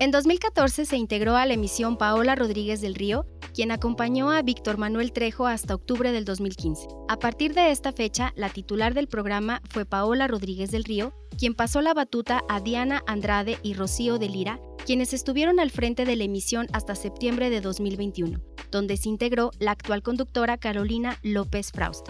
En 0.04 0.12
2014 0.12 0.86
se 0.86 0.98
integró 0.98 1.38
a 1.38 1.46
la 1.46 1.54
emisión 1.54 1.96
Paola 1.96 2.36
Rodríguez 2.36 2.82
del 2.82 2.94
Río, 2.94 3.26
quien 3.54 3.72
acompañó 3.72 4.32
a 4.32 4.42
Víctor 4.42 4.78
Manuel 4.78 5.14
Trejo 5.14 5.48
hasta 5.48 5.76
octubre 5.76 6.12
del 6.12 6.26
2015. 6.26 6.90
A 7.08 7.20
partir 7.20 7.54
de 7.54 7.72
esta 7.72 7.94
fecha, 7.94 8.34
la 8.36 8.50
titular 8.50 8.96
del 8.96 9.08
programa 9.08 9.62
fue 9.70 9.86
Paola 9.86 10.28
Rodríguez 10.28 10.72
del 10.72 10.84
Río, 10.84 11.14
quien 11.40 11.54
pasó 11.54 11.80
la 11.80 11.94
batuta 11.94 12.44
a 12.50 12.60
Diana 12.60 13.02
Andrade 13.08 13.58
y 13.64 13.76
Rocío 13.76 14.18
de 14.18 14.28
Lira, 14.28 14.60
quienes 14.86 15.14
estuvieron 15.14 15.62
al 15.62 15.72
frente 15.72 16.04
de 16.04 16.18
la 16.18 16.26
emisión 16.26 16.68
hasta 16.74 16.96
septiembre 16.96 17.50
de 17.50 17.62
2021. 17.62 18.42
donde 18.72 18.98
se 18.98 19.08
integró 19.08 19.52
la 19.60 19.72
actual 19.72 20.02
conductora 20.02 20.58
Carolina 20.58 21.18
López 21.22 21.72
Fraust. 21.72 22.10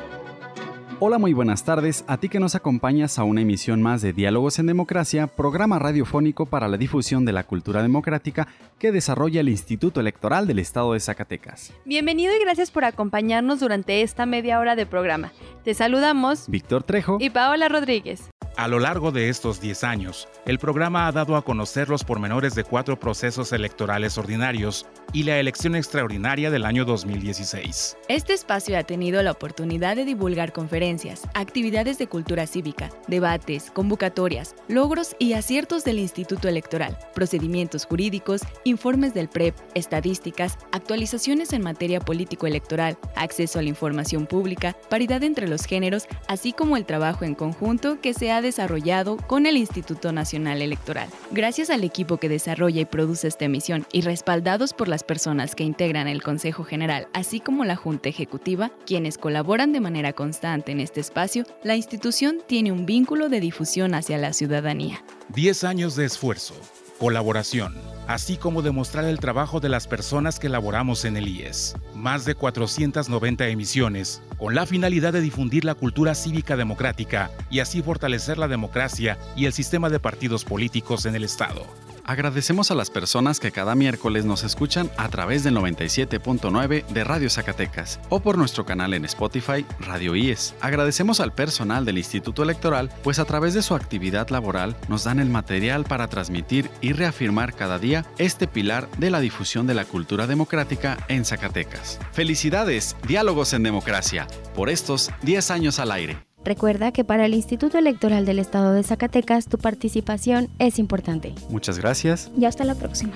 Hola, 1.06 1.18
muy 1.18 1.34
buenas 1.34 1.66
tardes. 1.66 2.06
A 2.08 2.16
ti 2.16 2.30
que 2.30 2.40
nos 2.40 2.56
acompañas 2.56 3.20
a 3.20 3.26
una 3.26 3.42
emisión 3.42 3.82
más 3.82 4.02
de 4.02 4.14
Diálogos 4.14 4.58
en 4.60 4.68
Democracia, 4.68 5.28
programa 5.28 5.78
radiofónico 5.78 6.46
para 6.46 6.70
la 6.70 6.78
difusión 6.78 7.26
de 7.26 7.34
la 7.34 7.44
cultura 7.44 7.82
democrática 7.82 8.48
que 8.80 8.94
desarrolla 8.94 9.42
el 9.42 9.50
Instituto 9.50 10.00
Electoral 10.00 10.48
del 10.48 10.60
Estado 10.60 10.94
de 10.94 11.02
Zacatecas. 11.02 11.74
Bienvenido 11.84 12.34
y 12.34 12.40
gracias 12.40 12.72
por 12.72 12.86
acompañarnos 12.86 13.60
durante 13.60 14.02
esta 14.02 14.26
media 14.26 14.62
hora 14.62 14.78
de 14.78 14.86
programa. 14.86 15.34
Te 15.66 15.74
saludamos 15.74 16.48
Víctor 16.48 16.84
Trejo 16.84 17.18
y 17.20 17.32
Paola 17.32 17.68
Rodríguez. 17.68 18.30
A 18.56 18.68
lo 18.68 18.80
largo 18.80 19.12
de 19.12 19.30
estos 19.30 19.60
10 19.60 19.84
años, 19.84 20.28
el 20.46 20.60
programa 20.60 21.08
ha 21.08 21.12
dado 21.12 21.36
a 21.36 21.44
conocer 21.44 21.90
los 21.90 22.04
pormenores 22.04 22.54
de 22.54 22.64
cuatro 22.64 23.00
procesos 23.00 23.52
electorales 23.52 24.16
ordinarios 24.20 24.86
y 25.12 25.24
la 25.24 25.40
elección 25.40 25.76
extraordinaria 25.76 26.52
del 26.52 26.66
año 26.66 26.86
2016. 26.86 27.98
Este 28.10 28.34
espacio 28.34 28.78
ha 28.78 28.84
tenido 28.84 29.24
la 29.24 29.32
oportunidad 29.32 29.96
de 29.96 30.06
divulgar 30.06 30.54
conferencias, 30.54 31.24
actividades 31.34 31.98
de 31.98 32.06
cultura 32.06 32.46
cívica, 32.46 32.92
debates, 33.08 33.72
convocatorias, 33.72 34.56
logros 34.68 35.16
y 35.18 35.34
aciertos 35.34 35.84
del 35.84 35.98
Instituto 35.98 36.48
Electoral, 36.48 36.96
procedimientos 37.16 37.86
jurídicos, 37.86 38.42
informes 38.66 39.16
del 39.16 39.30
PREP, 39.30 39.56
estadísticas, 39.74 40.60
actualizaciones 40.72 41.54
en 41.54 41.64
materia 41.64 42.00
político-electoral, 42.00 43.00
acceso 43.16 43.58
a 43.58 43.64
la 43.64 43.70
información 43.70 44.28
pública, 44.28 44.78
paridad 44.92 45.24
entre 45.24 45.48
los 45.48 45.66
géneros, 45.66 46.08
así 46.28 46.54
como 46.54 46.78
el 46.78 46.86
trabajo 46.86 47.26
en 47.26 47.34
conjunto 47.34 48.00
que 48.00 48.14
se 48.14 48.32
ha 48.32 48.43
desarrollado 48.44 49.18
con 49.18 49.48
el 49.48 49.58
Instituto 49.58 50.12
Nacional 50.12 50.62
Electoral. 50.62 51.10
Gracias 51.32 51.72
al 51.72 51.84
equipo 51.84 52.18
que 52.18 52.30
desarrolla 52.30 52.82
y 52.82 52.86
produce 52.86 53.28
esta 53.28 53.46
emisión 53.46 53.88
y 53.92 54.02
respaldados 54.02 54.74
por 54.74 54.88
las 54.88 55.04
personas 55.04 55.56
que 55.56 55.64
integran 55.64 56.08
el 56.08 56.22
Consejo 56.22 56.64
General, 56.64 57.08
así 57.14 57.40
como 57.40 57.66
la 57.66 57.76
Junta 57.76 58.10
Ejecutiva, 58.10 58.72
quienes 58.86 59.18
colaboran 59.18 59.74
de 59.74 59.80
manera 59.80 60.14
constante 60.14 60.72
en 60.72 60.80
este 60.80 61.00
espacio, 61.00 61.46
la 61.64 61.76
institución 61.76 62.38
tiene 62.46 62.72
un 62.72 62.86
vínculo 62.86 63.30
de 63.30 63.40
difusión 63.40 63.96
hacia 63.96 64.20
la 64.20 64.34
ciudadanía. 64.34 65.04
Diez 65.30 65.64
años 65.64 65.96
de 65.96 66.06
esfuerzo, 66.06 66.54
colaboración, 67.00 67.76
así 68.08 68.38
como 68.38 68.62
demostrar 68.62 69.06
el 69.06 69.20
trabajo 69.20 69.60
de 69.60 69.70
las 69.70 69.88
personas 69.88 70.40
que 70.40 70.50
laboramos 70.50 71.06
en 71.06 71.18
el 71.18 71.28
IES. 71.28 71.76
Más 71.94 72.26
de 72.26 72.36
490 72.36 73.48
emisiones, 73.48 74.22
con 74.38 74.56
la 74.56 74.66
finalidad 74.66 75.14
de 75.14 75.22
difundir 75.22 75.66
la 75.66 75.76
cultura 75.76 76.16
cívica 76.16 76.56
democrática 76.56 77.32
y 77.50 77.60
así 77.60 77.82
fortalecer 77.82 78.38
la 78.38 78.48
democracia 78.48 79.18
y 79.36 79.46
el 79.46 79.54
sistema 79.54 79.90
de 79.90 80.00
partidos 80.00 80.46
políticos 80.46 81.06
en 81.06 81.16
el 81.16 81.24
Estado. 81.24 81.66
Agradecemos 82.06 82.70
a 82.70 82.76
las 82.76 82.90
personas 82.90 83.40
que 83.40 83.52
cada 83.52 83.76
miércoles 83.76 84.26
nos 84.26 84.44
escuchan 84.44 84.92
a 84.98 85.08
través 85.08 85.44
del 85.44 85.56
97.9 85.56 86.86
de 86.86 87.04
Radio 87.06 87.30
Zacatecas 87.30 88.00
o 88.10 88.20
por 88.20 88.38
nuestro 88.38 88.66
canal 88.66 88.94
en 88.94 89.06
Spotify 89.06 89.66
Radio 89.80 90.14
IES. 90.16 90.54
Agradecemos 90.60 91.22
al 91.22 91.34
personal 91.34 91.86
del 91.86 91.98
Instituto 91.98 92.44
Electoral, 92.44 92.90
pues 93.04 93.20
a 93.20 93.26
través 93.26 93.54
de 93.54 93.62
su 93.62 93.74
actividad 93.74 94.30
laboral 94.30 94.76
nos 94.90 95.06
dan 95.06 95.20
el 95.20 95.30
material 95.30 95.86
para 95.86 96.10
transmitir 96.10 96.70
y 96.82 96.92
reafirmar 96.92 97.54
cada 97.56 97.80
día 97.80 98.06
este 98.18 98.48
pilar 98.48 98.90
de 98.98 99.10
la 99.10 99.22
difusión 99.22 99.66
de 99.66 99.74
la 99.74 99.86
cultura 99.86 100.28
democrática 100.28 100.98
en 101.08 101.24
Zacatecas. 101.24 102.00
Felicidades, 102.12 102.98
Diálogos 103.08 103.54
en 103.54 103.64
Democracia, 103.64 104.28
por 104.56 104.70
estos 104.70 105.10
10 105.22 105.52
años 105.52 105.80
al 105.80 105.92
aire. 105.92 106.33
Recuerda 106.46 106.92
que 106.92 107.04
para 107.04 107.26
el 107.26 107.34
Instituto 107.34 107.78
Electoral 107.78 108.26
del 108.26 108.40
Estado 108.40 108.74
de 108.74 108.84
Zacatecas 108.84 109.48
tu 109.48 109.58
participación 109.58 110.50
es 110.60 110.78
importante. 110.78 111.34
Muchas 111.50 111.80
gracias. 111.80 112.32
Y 112.38 112.46
hasta 112.46 112.64
la 112.66 112.76
próxima. 112.76 113.14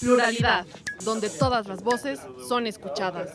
Pluralidad, 0.00 0.64
donde 1.04 1.28
todas 1.28 1.66
las 1.66 1.82
voces 1.82 2.20
son 2.48 2.68
escuchadas. 2.68 3.30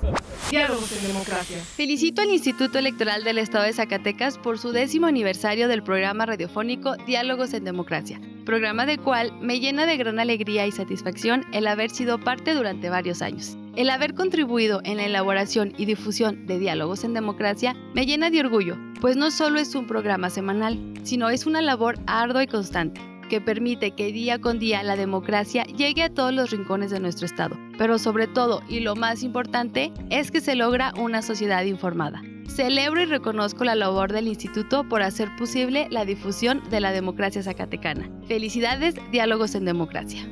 Diálogos 0.49 0.91
en 0.93 1.07
democracia. 1.07 1.57
Felicito 1.57 2.21
al 2.21 2.29
Instituto 2.29 2.79
Electoral 2.79 3.25
del 3.25 3.37
Estado 3.37 3.65
de 3.65 3.73
Zacatecas 3.73 4.37
por 4.37 4.57
su 4.57 4.71
décimo 4.71 5.07
aniversario 5.07 5.67
del 5.67 5.83
programa 5.83 6.25
radiofónico 6.25 6.95
Diálogos 7.05 7.53
en 7.53 7.65
Democracia, 7.65 8.21
programa 8.45 8.85
del 8.85 9.01
cual 9.01 9.33
me 9.41 9.59
llena 9.59 9.85
de 9.85 9.97
gran 9.97 10.19
alegría 10.19 10.65
y 10.65 10.71
satisfacción 10.71 11.43
el 11.51 11.67
haber 11.67 11.89
sido 11.89 12.17
parte 12.17 12.53
durante 12.53 12.89
varios 12.89 13.21
años. 13.21 13.57
El 13.75 13.89
haber 13.89 14.13
contribuido 14.13 14.81
en 14.83 14.97
la 14.97 15.05
elaboración 15.05 15.73
y 15.77 15.85
difusión 15.85 16.45
de 16.45 16.59
Diálogos 16.59 17.03
en 17.03 17.15
Democracia 17.15 17.75
me 17.95 18.05
llena 18.05 18.29
de 18.29 18.39
orgullo, 18.39 18.77
pues 19.01 19.17
no 19.17 19.31
solo 19.31 19.59
es 19.59 19.73
un 19.73 19.87
programa 19.87 20.29
semanal, 20.29 20.79
sino 21.01 21.29
es 21.29 21.47
una 21.47 21.59
labor 21.59 21.97
ardua 22.05 22.43
y 22.43 22.47
constante 22.47 23.01
que 23.29 23.41
permite 23.41 23.91
que 23.91 24.11
día 24.11 24.39
con 24.39 24.59
día 24.59 24.83
la 24.83 24.95
democracia 24.95 25.63
llegue 25.63 26.03
a 26.03 26.13
todos 26.13 26.31
los 26.31 26.51
rincones 26.51 26.91
de 26.91 26.99
nuestro 26.99 27.25
Estado. 27.25 27.57
Pero 27.79 27.97
sobre 27.97 28.27
todo, 28.27 28.61
y 28.69 28.81
lo 28.81 28.95
más 28.95 29.23
importante, 29.23 29.91
es 30.11 30.29
que 30.29 30.39
se 30.39 30.53
logra 30.53 30.93
una 30.99 31.23
sociedad 31.23 31.63
informada. 31.63 32.21
Celebro 32.47 33.01
y 33.01 33.05
reconozco 33.05 33.63
la 33.63 33.73
labor 33.73 34.11
del 34.11 34.27
Instituto 34.27 34.87
por 34.87 35.01
hacer 35.01 35.35
posible 35.35 35.87
la 35.89 36.05
difusión 36.05 36.61
de 36.69 36.79
la 36.79 36.91
democracia 36.91 37.41
zacatecana. 37.41 38.07
Felicidades, 38.27 38.93
Diálogos 39.11 39.55
en 39.55 39.65
Democracia. 39.65 40.27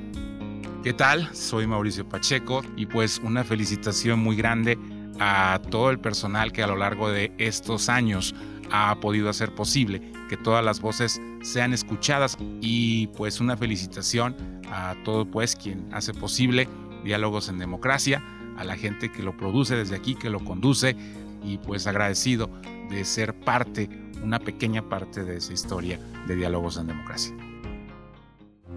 ¿Qué 0.84 0.94
tal? 0.94 1.30
Soy 1.36 1.68
Mauricio 1.68 2.10
Pacheco 2.10 2.64
y 2.76 2.88
pues 2.88 3.20
una 3.24 3.44
felicitación 3.44 4.20
muy 4.20 4.36
grande 4.36 4.80
a 5.20 5.62
todo 5.70 5.92
el 5.92 6.00
personal 6.00 6.52
que 6.52 6.64
a 6.64 6.68
lo 6.68 6.76
largo 6.76 7.12
de 7.12 7.32
estos 7.38 7.88
años 7.88 8.34
ha 8.72 9.00
podido 9.00 9.30
hacer 9.30 9.54
posible 9.54 10.02
que 10.28 10.38
todas 10.38 10.66
las 10.66 10.82
voces 10.82 11.22
sean 11.44 11.74
escuchadas 11.74 12.36
y 12.62 13.06
pues 13.16 13.40
una 13.40 13.56
felicitación 13.58 14.36
a 14.72 14.96
todo 15.06 15.30
pues 15.30 15.56
quien 15.56 15.88
hace 15.94 16.16
posible 16.16 16.68
diálogos 17.04 17.48
en 17.50 17.60
democracia, 17.60 18.24
a 18.58 18.64
la 18.64 18.76
gente 18.76 19.12
que 19.12 19.22
lo 19.22 19.38
produce 19.38 19.76
desde 19.76 19.96
aquí, 19.96 20.16
que 20.16 20.32
lo 20.32 20.40
conduce 20.40 20.96
y 21.44 21.60
pues 21.60 21.86
agradecido 21.86 22.50
de 22.90 23.06
ser 23.06 23.40
parte, 23.40 23.88
una 24.24 24.40
pequeña 24.40 24.90
parte 24.90 25.24
de 25.24 25.38
esa 25.38 25.54
historia 25.54 26.00
de 26.26 26.36
diálogos 26.36 26.78
en 26.78 26.88
democracia. 26.88 27.36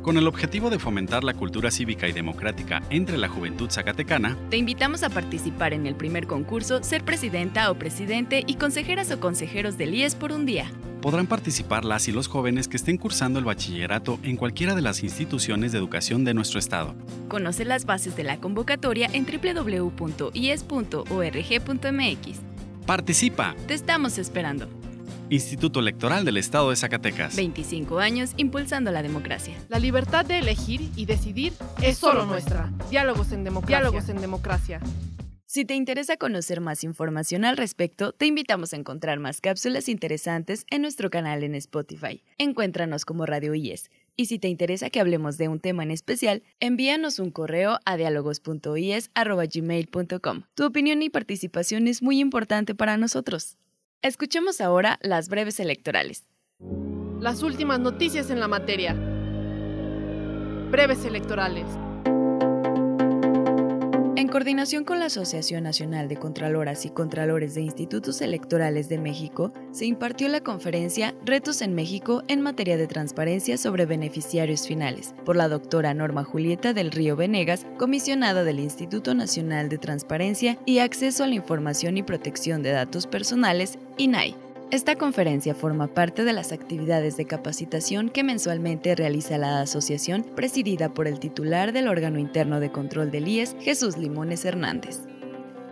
Con 0.04 0.18
el 0.18 0.26
objetivo 0.26 0.68
de 0.68 0.78
fomentar 0.78 1.24
la 1.24 1.32
cultura 1.32 1.70
cívica 1.70 2.06
y 2.06 2.12
democrática 2.12 2.82
entre 2.90 3.16
la 3.16 3.26
juventud 3.26 3.70
zacatecana, 3.70 4.36
te 4.50 4.58
invitamos 4.58 5.02
a 5.02 5.08
participar 5.08 5.72
en 5.72 5.86
el 5.86 5.94
primer 5.94 6.26
concurso 6.26 6.82
Ser 6.82 7.06
Presidenta 7.06 7.70
o 7.70 7.78
Presidente 7.78 8.44
y 8.46 8.56
consejeras 8.56 9.10
o 9.10 9.18
consejeros 9.18 9.78
del 9.78 9.94
IES 9.94 10.14
por 10.14 10.30
un 10.32 10.44
día. 10.44 10.70
Podrán 11.00 11.26
participar 11.26 11.86
las 11.86 12.06
y 12.06 12.12
los 12.12 12.28
jóvenes 12.28 12.68
que 12.68 12.76
estén 12.76 12.98
cursando 12.98 13.38
el 13.38 13.46
bachillerato 13.46 14.18
en 14.22 14.36
cualquiera 14.36 14.74
de 14.74 14.82
las 14.82 15.02
instituciones 15.02 15.72
de 15.72 15.78
educación 15.78 16.22
de 16.24 16.34
nuestro 16.34 16.58
estado. 16.58 16.94
Conoce 17.28 17.64
las 17.64 17.86
bases 17.86 18.14
de 18.14 18.24
la 18.24 18.36
convocatoria 18.36 19.08
en 19.10 19.24
www.ies.org.mx. 19.24 20.28
Participa. 22.84 23.54
Te 23.66 23.72
estamos 23.72 24.18
esperando. 24.18 24.68
Instituto 25.34 25.80
Electoral 25.80 26.24
del 26.24 26.36
Estado 26.36 26.70
de 26.70 26.76
Zacatecas. 26.76 27.34
25 27.34 27.98
años 27.98 28.34
impulsando 28.36 28.92
la 28.92 29.02
democracia. 29.02 29.56
La 29.68 29.80
libertad 29.80 30.24
de 30.24 30.38
elegir 30.38 30.92
y 30.94 31.06
decidir 31.06 31.52
es 31.82 31.98
solo 31.98 32.24
nuestra. 32.24 32.72
Diálogos 32.88 33.32
en 33.32 33.42
democracia. 33.42 33.78
Diálogos 33.78 34.08
en 34.08 34.20
democracia. 34.20 34.80
Si 35.46 35.64
te 35.64 35.74
interesa 35.74 36.16
conocer 36.16 36.60
más 36.60 36.84
información 36.84 37.44
al 37.44 37.56
respecto, 37.56 38.12
te 38.12 38.26
invitamos 38.26 38.72
a 38.72 38.76
encontrar 38.76 39.18
más 39.20 39.40
cápsulas 39.40 39.88
interesantes 39.88 40.66
en 40.70 40.82
nuestro 40.82 41.10
canal 41.10 41.44
en 41.44 41.54
Spotify. 41.54 42.24
Encuéntranos 42.38 43.04
como 43.04 43.26
Radio 43.26 43.54
IES. 43.54 43.90
Y 44.16 44.26
si 44.26 44.38
te 44.38 44.46
interesa 44.48 44.90
que 44.90 45.00
hablemos 45.00 45.38
de 45.38 45.48
un 45.48 45.58
tema 45.58 45.82
en 45.82 45.90
especial, 45.90 46.44
envíanos 46.60 47.18
un 47.18 47.30
correo 47.30 47.80
a 47.84 47.96
dialogos.ies.gmail.com. 47.96 50.42
Tu 50.54 50.64
opinión 50.64 51.02
y 51.02 51.10
participación 51.10 51.88
es 51.88 52.00
muy 52.02 52.20
importante 52.20 52.76
para 52.76 52.96
nosotros. 52.96 53.56
Escuchemos 54.04 54.60
ahora 54.60 54.98
las 55.00 55.30
breves 55.30 55.58
electorales. 55.60 56.26
Las 57.20 57.42
últimas 57.42 57.80
noticias 57.80 58.28
en 58.28 58.38
la 58.38 58.48
materia. 58.48 58.92
Breves 60.70 61.06
electorales. 61.06 61.64
En 64.16 64.28
coordinación 64.28 64.84
con 64.84 65.00
la 65.00 65.06
Asociación 65.06 65.64
Nacional 65.64 66.06
de 66.06 66.16
Contraloras 66.16 66.86
y 66.86 66.90
Contralores 66.90 67.56
de 67.56 67.62
Institutos 67.62 68.20
Electorales 68.20 68.88
de 68.88 68.98
México, 68.98 69.52
se 69.72 69.86
impartió 69.86 70.28
la 70.28 70.40
conferencia 70.40 71.16
Retos 71.24 71.62
en 71.62 71.74
México 71.74 72.22
en 72.28 72.40
materia 72.40 72.76
de 72.76 72.86
transparencia 72.86 73.58
sobre 73.58 73.86
beneficiarios 73.86 74.68
finales 74.68 75.16
por 75.24 75.34
la 75.34 75.48
doctora 75.48 75.94
Norma 75.94 76.22
Julieta 76.22 76.72
del 76.72 76.92
Río 76.92 77.16
Venegas, 77.16 77.66
comisionada 77.76 78.44
del 78.44 78.60
Instituto 78.60 79.16
Nacional 79.16 79.68
de 79.68 79.78
Transparencia 79.78 80.58
y 80.64 80.78
Acceso 80.78 81.24
a 81.24 81.26
la 81.26 81.34
Información 81.34 81.96
y 81.96 82.04
Protección 82.04 82.62
de 82.62 82.70
Datos 82.70 83.08
Personales, 83.08 83.80
INAI. 83.98 84.36
Esta 84.70 84.96
conferencia 84.96 85.54
forma 85.54 85.86
parte 85.86 86.24
de 86.24 86.32
las 86.32 86.50
actividades 86.50 87.16
de 87.16 87.26
capacitación 87.26 88.08
que 88.08 88.24
mensualmente 88.24 88.94
realiza 88.94 89.38
la 89.38 89.60
asociación 89.60 90.24
presidida 90.34 90.92
por 90.92 91.06
el 91.06 91.20
titular 91.20 91.72
del 91.72 91.86
órgano 91.86 92.18
interno 92.18 92.58
de 92.60 92.72
control 92.72 93.10
del 93.10 93.28
IES, 93.28 93.56
Jesús 93.60 93.96
Limones 93.96 94.44
Hernández. 94.44 95.00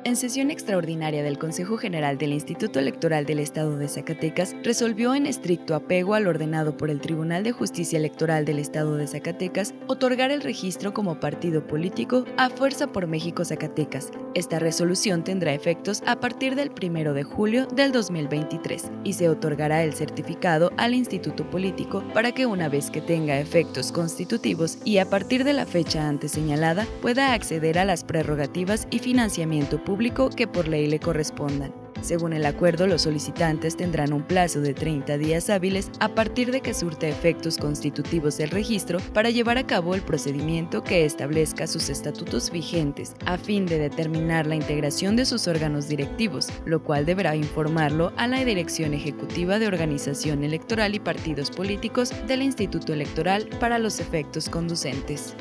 En 0.05 0.17
sesión 0.17 0.51
extraordinaria 0.51 1.23
del 1.23 1.39
Consejo 1.39 1.77
General 1.77 2.19
del 2.19 2.33
Instituto 2.33 2.79
Electoral 2.79 3.25
del 3.25 3.39
Estado 3.39 3.77
de 3.77 3.89
Zacatecas, 3.89 4.57
resolvió 4.63 5.15
en 5.15 5.27
estricto 5.27 5.75
apego 5.75 6.15
al 6.15 6.27
ordenado 6.27 6.77
por 6.77 6.91
el 6.91 7.01
Tribunal 7.01 7.45
de 7.45 7.53
Justicia 7.53 7.99
Electoral 7.99 8.45
del 8.45 8.59
Estado 8.59 8.97
de 8.97 9.07
Zacatecas 9.07 9.75
otorgar 9.87 10.31
el 10.31 10.41
registro 10.41 10.93
como 10.93 11.21
partido 11.21 11.67
político 11.67 12.25
a 12.37 12.51
Fuerza 12.51 12.89
por 12.89 13.07
México 13.07 13.45
Zacatecas. 13.45 14.11
Esta 14.35 14.59
resolución 14.59 15.23
tendrá 15.23 15.53
efectos 15.53 16.03
a 16.07 16.19
partir 16.19 16.57
del 16.57 16.71
1 16.71 17.13
de 17.13 17.23
julio 17.23 17.67
del 17.67 17.93
2023 17.93 18.91
y 19.05 19.13
se 19.13 19.29
otorgará 19.29 19.85
el 19.85 19.95
certificado 19.95 20.73
al 20.79 20.95
Instituto 20.95 21.49
Político 21.49 22.03
para 22.13 22.33
que 22.33 22.47
una 22.47 22.69
vez 22.69 22.91
que 22.91 23.01
tenga 23.01 23.39
efectos 23.39 23.93
constitutivos 23.93 24.79
y 24.85 24.99
a 24.99 25.09
partir 25.09 25.45
de 25.45 25.53
la 25.53 25.67
fecha 25.67 26.09
antes 26.09 26.33
señalada 26.33 26.87
pueda 27.01 27.35
acceder 27.35 27.79
a 27.79 27.85
las 27.85 28.05
prerrogativas 28.05 28.89
y 28.91 28.99
financiamiento 28.99 29.79
público 29.79 29.92
que 30.37 30.47
por 30.47 30.69
ley 30.69 30.87
le 30.87 30.99
correspondan. 30.99 31.73
Según 32.01 32.33
el 32.33 32.47
acuerdo, 32.47 32.89
los 32.89 33.03
solicitantes 33.03 33.77
tendrán 33.77 34.13
un 34.13 34.23
plazo 34.23 34.61
de 34.61 34.75
30 34.75 35.19
días 35.19 35.49
hábiles 35.51 35.91
a 36.01 36.09
partir 36.09 36.51
de 36.51 36.61
que 36.61 36.75
surte 36.75 37.09
efectos 37.09 37.59
constitutivos 37.59 38.39
del 38.39 38.51
registro 38.51 38.99
para 39.13 39.31
llevar 39.31 39.59
a 39.59 39.67
cabo 39.67 39.95
el 39.95 40.03
procedimiento 40.03 40.83
que 40.83 41.05
establezca 41.05 41.69
sus 41.69 41.89
estatutos 41.91 42.51
vigentes 42.51 43.15
a 43.25 43.37
fin 43.37 43.67
de 43.67 43.79
determinar 43.79 44.47
la 44.47 44.57
integración 44.57 45.15
de 45.15 45.27
sus 45.27 45.47
órganos 45.47 45.89
directivos, 45.89 46.49
lo 46.65 46.83
cual 46.83 47.07
deberá 47.07 47.37
informarlo 47.37 48.13
a 48.17 48.27
la 48.27 48.45
Dirección 48.45 48.95
Ejecutiva 48.95 49.61
de 49.61 49.69
Organización 49.69 50.43
Electoral 50.43 50.97
y 50.97 51.01
Partidos 51.01 51.51
Políticos 51.51 52.13
del 52.27 52.43
Instituto 52.43 52.93
Electoral 52.93 53.49
para 53.61 53.79
los 53.79 54.01
efectos 54.01 54.49
conducentes. 54.49 55.37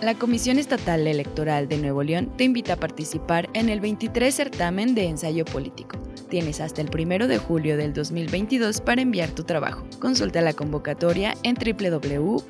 La 0.00 0.14
Comisión 0.14 0.58
Estatal 0.58 1.06
Electoral 1.06 1.68
de 1.68 1.76
Nuevo 1.76 2.02
León 2.02 2.32
te 2.38 2.44
invita 2.44 2.72
a 2.72 2.76
participar 2.76 3.50
en 3.52 3.68
el 3.68 3.80
23 3.80 4.34
certamen 4.34 4.94
de 4.94 5.04
ensayo 5.04 5.44
político. 5.44 5.98
Tienes 6.30 6.62
hasta 6.62 6.80
el 6.80 6.88
1 6.88 7.28
de 7.28 7.36
julio 7.36 7.76
del 7.76 7.92
2022 7.92 8.80
para 8.80 9.02
enviar 9.02 9.28
tu 9.30 9.44
trabajo. 9.44 9.84
Consulta 9.98 10.40
la 10.40 10.54
convocatoria 10.54 11.34
en 11.42 11.54
www.cenl.mx. 11.54 12.40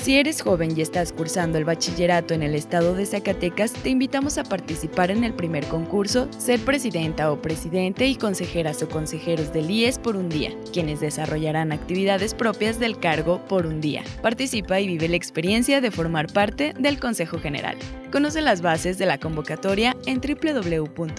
Si 0.00 0.16
eres 0.16 0.42
joven 0.42 0.72
y 0.76 0.80
estás 0.80 1.12
cursando 1.12 1.58
el 1.58 1.64
bachillerato 1.64 2.32
en 2.32 2.42
el 2.42 2.54
estado 2.54 2.94
de 2.94 3.04
Zacatecas, 3.04 3.72
te 3.72 3.90
invitamos 3.90 4.38
a 4.38 4.44
participar 4.44 5.10
en 5.10 5.24
el 5.24 5.34
primer 5.34 5.66
concurso 5.66 6.28
Ser 6.38 6.60
Presidenta 6.60 7.32
o 7.32 7.42
Presidente 7.42 8.06
y 8.06 8.14
Consejeras 8.14 8.82
o 8.82 8.88
Consejeros 8.88 9.52
del 9.52 9.70
IES 9.70 9.98
por 9.98 10.16
un 10.16 10.28
día, 10.28 10.52
quienes 10.72 11.00
desarrollarán 11.00 11.72
actividades 11.72 12.32
propias 12.32 12.78
del 12.78 12.98
cargo 12.98 13.44
por 13.48 13.66
un 13.66 13.80
día. 13.80 14.04
Participa 14.22 14.80
y 14.80 14.86
vive 14.86 15.08
la 15.08 15.16
experiencia 15.16 15.80
de 15.80 15.90
formar 15.90 16.32
parte 16.32 16.74
del 16.78 17.00
Consejo 17.00 17.38
General. 17.38 17.76
Conoce 18.12 18.40
las 18.40 18.62
bases 18.62 18.98
de 18.98 19.06
la 19.06 19.18
convocatoria 19.18 19.96
en 20.06 20.20
www.ies.org.mx. 20.20 21.18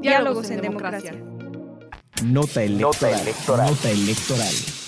Diálogos, 0.00 0.50
en, 0.50 0.62
democracia. 0.62 1.12
Nota 2.24 2.62
electoral. 2.62 3.20
Nota 3.46 3.90
electoral. 3.90 4.85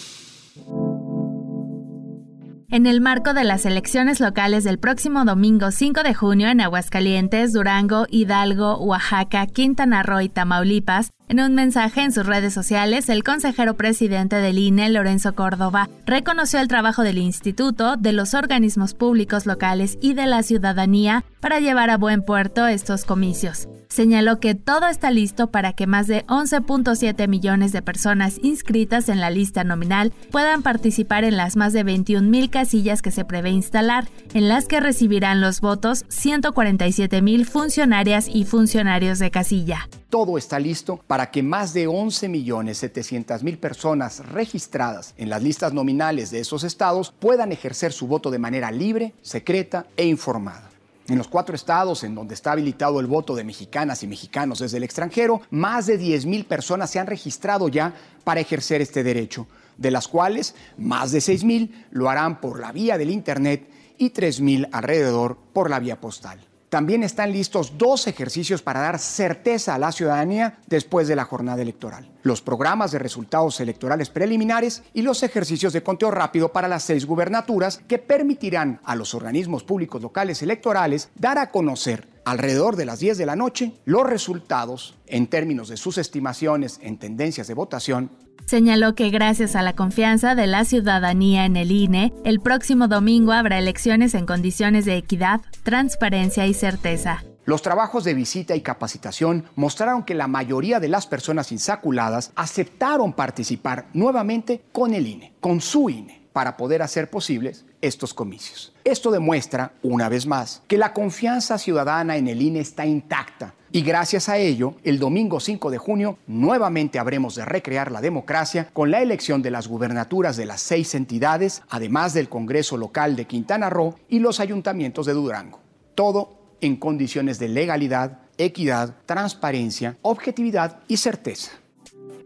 En 2.70 2.86
el 2.86 3.00
marco 3.00 3.32
de 3.32 3.44
las 3.44 3.64
elecciones 3.64 4.20
locales 4.20 4.62
del 4.62 4.78
próximo 4.78 5.24
domingo 5.24 5.70
5 5.70 6.02
de 6.02 6.12
junio 6.12 6.48
en 6.48 6.60
Aguascalientes, 6.60 7.54
Durango, 7.54 8.04
Hidalgo, 8.10 8.76
Oaxaca, 8.76 9.46
Quintana 9.46 10.02
Roo 10.02 10.20
y 10.20 10.28
Tamaulipas, 10.28 11.10
en 11.28 11.40
un 11.40 11.54
mensaje 11.54 12.02
en 12.02 12.12
sus 12.12 12.26
redes 12.26 12.52
sociales, 12.52 13.08
el 13.08 13.24
consejero 13.24 13.78
presidente 13.78 14.36
del 14.36 14.58
INE, 14.58 14.90
Lorenzo 14.90 15.34
Córdoba, 15.34 15.88
reconoció 16.04 16.60
el 16.60 16.68
trabajo 16.68 17.04
del 17.04 17.16
instituto, 17.16 17.96
de 17.96 18.12
los 18.12 18.34
organismos 18.34 18.92
públicos 18.92 19.46
locales 19.46 19.96
y 20.02 20.12
de 20.12 20.26
la 20.26 20.42
ciudadanía 20.42 21.24
para 21.40 21.60
llevar 21.60 21.88
a 21.88 21.96
buen 21.96 22.20
puerto 22.20 22.66
estos 22.66 23.06
comicios 23.06 23.66
señaló 23.88 24.40
que 24.40 24.54
todo 24.54 24.86
está 24.86 25.10
listo 25.10 25.50
para 25.50 25.72
que 25.72 25.86
más 25.86 26.06
de 26.06 26.24
11.7 26.26 27.28
millones 27.28 27.72
de 27.72 27.82
personas 27.82 28.38
inscritas 28.42 29.08
en 29.08 29.20
la 29.20 29.30
lista 29.30 29.64
nominal 29.64 30.12
puedan 30.30 30.62
participar 30.62 31.24
en 31.24 31.36
las 31.36 31.56
más 31.56 31.72
de 31.72 31.82
21 31.82 32.28
mil 32.28 32.50
casillas 32.50 33.02
que 33.02 33.10
se 33.10 33.24
prevé 33.24 33.50
instalar, 33.50 34.08
en 34.34 34.48
las 34.48 34.66
que 34.66 34.80
recibirán 34.80 35.40
los 35.40 35.60
votos 35.60 36.04
147 36.08 37.22
mil 37.22 37.46
funcionarias 37.46 38.28
y 38.28 38.44
funcionarios 38.44 39.18
de 39.18 39.30
casilla. 39.30 39.88
Todo 40.10 40.38
está 40.38 40.58
listo 40.58 41.00
para 41.06 41.30
que 41.30 41.42
más 41.42 41.74
de 41.74 41.86
11 41.86 42.28
millones 42.28 42.78
700 42.78 43.42
mil 43.42 43.58
personas 43.58 44.20
registradas 44.26 45.14
en 45.18 45.28
las 45.28 45.42
listas 45.42 45.74
nominales 45.74 46.30
de 46.30 46.40
esos 46.40 46.64
estados 46.64 47.12
puedan 47.18 47.52
ejercer 47.52 47.92
su 47.92 48.06
voto 48.06 48.30
de 48.30 48.38
manera 48.38 48.70
libre, 48.70 49.12
secreta 49.20 49.86
e 49.96 50.06
informada. 50.06 50.67
En 51.08 51.16
los 51.16 51.28
cuatro 51.28 51.54
estados 51.54 52.04
en 52.04 52.14
donde 52.14 52.34
está 52.34 52.52
habilitado 52.52 53.00
el 53.00 53.06
voto 53.06 53.34
de 53.34 53.42
mexicanas 53.42 54.02
y 54.02 54.06
mexicanos 54.06 54.58
desde 54.58 54.76
el 54.76 54.82
extranjero, 54.82 55.40
más 55.50 55.86
de 55.86 55.96
10 55.96 56.26
mil 56.26 56.44
personas 56.44 56.90
se 56.90 56.98
han 56.98 57.06
registrado 57.06 57.68
ya 57.68 57.94
para 58.24 58.40
ejercer 58.40 58.82
este 58.82 59.02
derecho, 59.02 59.46
de 59.78 59.90
las 59.90 60.06
cuales 60.06 60.54
más 60.76 61.10
de 61.10 61.22
6 61.22 61.44
mil 61.44 61.86
lo 61.90 62.10
harán 62.10 62.42
por 62.42 62.60
la 62.60 62.72
vía 62.72 62.98
del 62.98 63.08
Internet 63.08 63.70
y 63.96 64.10
3 64.10 64.40
mil 64.42 64.68
alrededor 64.70 65.38
por 65.54 65.70
la 65.70 65.80
vía 65.80 65.98
postal. 65.98 66.47
También 66.68 67.02
están 67.02 67.32
listos 67.32 67.78
dos 67.78 68.06
ejercicios 68.06 68.60
para 68.60 68.80
dar 68.80 68.98
certeza 68.98 69.74
a 69.74 69.78
la 69.78 69.90
ciudadanía 69.90 70.58
después 70.66 71.08
de 71.08 71.16
la 71.16 71.24
jornada 71.24 71.62
electoral. 71.62 72.10
Los 72.22 72.42
programas 72.42 72.92
de 72.92 72.98
resultados 72.98 73.60
electorales 73.60 74.10
preliminares 74.10 74.82
y 74.92 75.00
los 75.00 75.22
ejercicios 75.22 75.72
de 75.72 75.82
conteo 75.82 76.10
rápido 76.10 76.52
para 76.52 76.68
las 76.68 76.82
seis 76.82 77.06
gubernaturas 77.06 77.78
que 77.88 77.98
permitirán 77.98 78.80
a 78.84 78.96
los 78.96 79.14
organismos 79.14 79.64
públicos 79.64 80.02
locales 80.02 80.42
electorales 80.42 81.08
dar 81.14 81.38
a 81.38 81.50
conocer 81.50 82.06
alrededor 82.26 82.76
de 82.76 82.84
las 82.84 82.98
10 82.98 83.16
de 83.16 83.26
la 83.26 83.36
noche 83.36 83.72
los 83.86 84.06
resultados 84.06 84.94
en 85.06 85.26
términos 85.28 85.68
de 85.68 85.78
sus 85.78 85.96
estimaciones 85.96 86.78
en 86.82 86.98
tendencias 86.98 87.46
de 87.46 87.54
votación 87.54 88.10
Señaló 88.46 88.94
que 88.94 89.10
gracias 89.10 89.56
a 89.56 89.62
la 89.62 89.74
confianza 89.74 90.34
de 90.34 90.46
la 90.46 90.64
ciudadanía 90.64 91.44
en 91.44 91.56
el 91.56 91.70
INE, 91.70 92.12
el 92.24 92.40
próximo 92.40 92.88
domingo 92.88 93.32
habrá 93.32 93.58
elecciones 93.58 94.14
en 94.14 94.26
condiciones 94.26 94.84
de 94.84 94.96
equidad, 94.96 95.40
transparencia 95.64 96.46
y 96.46 96.54
certeza. 96.54 97.24
Los 97.44 97.62
trabajos 97.62 98.04
de 98.04 98.12
visita 98.12 98.54
y 98.56 98.60
capacitación 98.60 99.44
mostraron 99.56 100.02
que 100.02 100.14
la 100.14 100.28
mayoría 100.28 100.80
de 100.80 100.88
las 100.88 101.06
personas 101.06 101.50
insaculadas 101.50 102.30
aceptaron 102.36 103.14
participar 103.14 103.86
nuevamente 103.94 104.62
con 104.70 104.92
el 104.92 105.06
INE, 105.06 105.32
con 105.40 105.62
su 105.62 105.88
INE, 105.88 106.28
para 106.34 106.56
poder 106.58 106.82
hacer 106.82 107.08
posibles 107.08 107.64
estos 107.80 108.12
comicios. 108.12 108.74
Esto 108.84 109.10
demuestra, 109.10 109.72
una 109.82 110.08
vez 110.08 110.26
más, 110.26 110.62
que 110.68 110.76
la 110.76 110.92
confianza 110.92 111.56
ciudadana 111.56 112.16
en 112.16 112.28
el 112.28 112.42
INE 112.42 112.60
está 112.60 112.84
intacta 112.84 113.54
y 113.70 113.82
gracias 113.82 114.28
a 114.28 114.38
ello, 114.38 114.74
el 114.82 114.98
domingo 114.98 115.40
5 115.40 115.70
de 115.70 115.78
junio 115.78 116.18
nuevamente 116.26 116.98
habremos 116.98 117.34
de 117.34 117.44
recrear 117.44 117.92
la 117.92 118.00
democracia 118.00 118.70
con 118.72 118.90
la 118.90 119.02
elección 119.02 119.42
de 119.42 119.50
las 119.50 119.68
gubernaturas 119.68 120.36
de 120.36 120.46
las 120.46 120.60
seis 120.62 120.94
entidades, 120.94 121.62
además 121.68 122.14
del 122.14 122.28
Congreso 122.28 122.76
local 122.76 123.16
de 123.16 123.26
Quintana 123.26 123.68
Roo 123.68 123.96
y 124.08 124.20
los 124.20 124.40
ayuntamientos 124.40 125.06
de 125.06 125.12
Durango. 125.12 125.60
Todo 125.94 126.56
en 126.60 126.76
condiciones 126.76 127.38
de 127.38 127.48
legalidad, 127.48 128.20
equidad, 128.38 128.96
transparencia, 129.06 129.96
objetividad 130.02 130.80
y 130.88 130.96
certeza. 130.96 131.52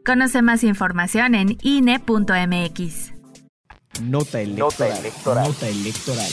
Conoce 0.04 0.42
más 0.42 0.64
información 0.64 1.34
en 1.34 1.58
INE.mx. 1.62 3.12
Nota 4.00 4.40
electoral. 4.40 5.02
Nota 5.26 5.68
electoral. 5.68 6.32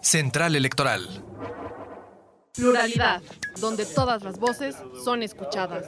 Central 0.00 0.54
Electoral. 0.54 1.25
Pluralidad, 2.56 3.22
donde 3.60 3.84
todas 3.84 4.22
las 4.22 4.38
voces 4.40 4.76
son 5.04 5.22
escuchadas. 5.22 5.84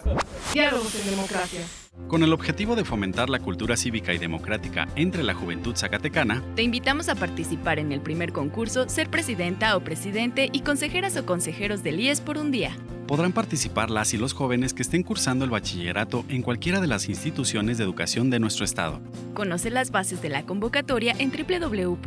Diálogos 0.52 0.94
en 0.94 1.10
democracia. 1.10 1.62
Con 2.08 2.22
el 2.22 2.32
objetivo 2.32 2.76
de 2.76 2.84
fomentar 2.84 3.30
la 3.30 3.38
cultura 3.40 3.76
cívica 3.76 4.12
y 4.12 4.18
democrática 4.18 4.86
entre 4.94 5.22
la 5.22 5.34
juventud 5.34 5.74
zacatecana, 5.74 6.44
te 6.54 6.62
invitamos 6.62 7.08
a 7.08 7.14
participar 7.14 7.78
en 7.78 7.90
el 7.92 8.00
primer 8.00 8.32
concurso 8.32 8.88
Ser 8.88 9.10
Presidenta 9.10 9.76
o 9.76 9.80
Presidente 9.80 10.50
y 10.52 10.60
consejeras 10.60 11.16
o 11.16 11.26
consejeros 11.26 11.82
del 11.82 12.00
IES 12.00 12.20
por 12.20 12.36
un 12.38 12.50
día. 12.50 12.76
Podrán 13.06 13.32
participar 13.32 13.90
las 13.90 14.12
y 14.12 14.18
los 14.18 14.34
jóvenes 14.34 14.74
que 14.74 14.82
estén 14.82 15.02
cursando 15.02 15.46
el 15.46 15.50
bachillerato 15.50 16.26
en 16.28 16.42
cualquiera 16.42 16.80
de 16.80 16.86
las 16.86 17.08
instituciones 17.08 17.78
de 17.78 17.84
educación 17.84 18.28
de 18.28 18.40
nuestro 18.40 18.66
estado. 18.66 19.00
Conoce 19.32 19.70
las 19.70 19.90
bases 19.90 20.20
de 20.20 20.28
la 20.28 20.44
convocatoria 20.44 21.14
en 21.18 21.32
www.ies.org.mx. 21.32 21.98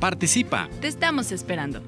¡Participa! 0.00 0.68
Te 0.80 0.88
estamos 0.88 1.32
esperando. 1.32 1.80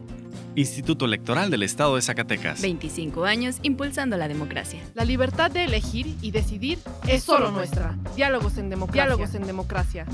Instituto 0.55 1.05
Electoral 1.05 1.51
del 1.51 1.63
Estado 1.63 1.97
de 1.97 2.03
Zacatecas. 2.03 2.61
25 2.63 3.25
años 3.25 3.57
impulsando 3.63 4.17
la 4.17 4.27
democracia. 4.29 4.81
La 4.95 5.05
libertad 5.05 5.51
de 5.51 5.65
elegir 5.65 6.17
y 6.21 6.31
decidir 6.31 6.79
es 7.07 7.23
solo 7.23 7.51
nuestra. 7.51 7.97
Diálogos 8.17 8.59
en 8.59 8.71
democracia. 8.71 9.05
Diálogos 9.05 9.35
en 9.35 9.47
democracia. 9.47 10.07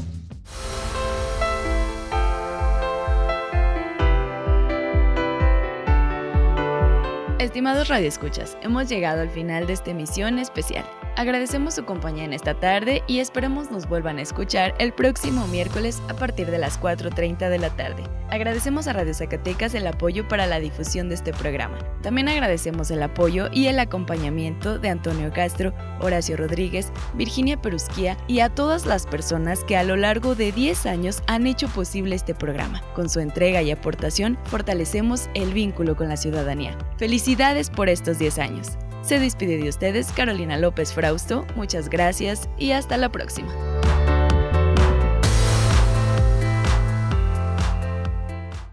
Estimados 7.38 7.88
radioescuchas, 7.88 8.56
hemos 8.62 8.88
llegado 8.88 9.20
al 9.20 9.30
final 9.30 9.66
de 9.66 9.74
esta 9.74 9.90
emisión 9.90 10.38
especial. 10.38 10.84
Agradecemos 11.16 11.74
su 11.74 11.84
compañía 11.84 12.24
en 12.24 12.32
esta 12.32 12.54
tarde 12.54 13.04
y 13.06 13.20
esperamos 13.20 13.70
nos 13.70 13.88
vuelvan 13.88 14.18
a 14.18 14.22
escuchar 14.22 14.74
el 14.78 14.92
próximo 14.92 15.46
miércoles 15.46 16.02
a 16.08 16.14
partir 16.14 16.50
de 16.50 16.58
las 16.58 16.80
4.30 16.80 17.48
de 17.50 17.58
la 17.58 17.70
tarde. 17.70 18.02
Agradecemos 18.30 18.88
a 18.88 18.94
Radio 18.94 19.14
Zacatecas 19.14 19.74
el 19.74 19.86
apoyo 19.86 20.26
para 20.26 20.46
la 20.46 20.58
difusión 20.58 21.08
de 21.08 21.14
este 21.14 21.32
programa. 21.32 21.78
También 22.02 22.28
agradecemos 22.28 22.90
el 22.90 23.00
apoyo 23.00 23.48
y 23.52 23.68
el 23.68 23.78
acompañamiento 23.78 24.80
de 24.80 24.88
Antonio 24.88 25.32
Castro, 25.32 25.72
Horacio 26.00 26.36
Rodríguez, 26.36 26.90
Virginia 27.14 27.62
Perusquía 27.62 28.16
y 28.26 28.40
a 28.40 28.48
todas 28.48 28.84
las 28.84 29.06
personas 29.06 29.62
que 29.62 29.76
a 29.76 29.84
lo 29.84 29.94
largo 29.94 30.34
de 30.34 30.50
10 30.50 30.86
años 30.86 31.22
han 31.28 31.46
hecho 31.46 31.68
posible 31.68 32.16
este 32.16 32.34
programa. 32.34 32.82
Con 32.94 33.08
su 33.08 33.20
entrega 33.20 33.62
y 33.62 33.70
aportación 33.70 34.36
fortalecemos 34.46 35.30
el 35.34 35.52
vínculo 35.52 35.94
con 35.94 36.08
la 36.08 36.16
ciudadanía. 36.16 36.76
Felicidades 36.96 37.70
por 37.70 37.88
estos 37.88 38.18
10 38.18 38.38
años. 38.40 38.66
Se 39.04 39.18
despide 39.18 39.58
de 39.58 39.68
ustedes 39.68 40.12
Carolina 40.12 40.56
López 40.56 40.94
Frausto, 40.94 41.46
muchas 41.56 41.90
gracias 41.90 42.48
y 42.56 42.70
hasta 42.70 42.96
la 42.96 43.12
próxima. 43.12 43.52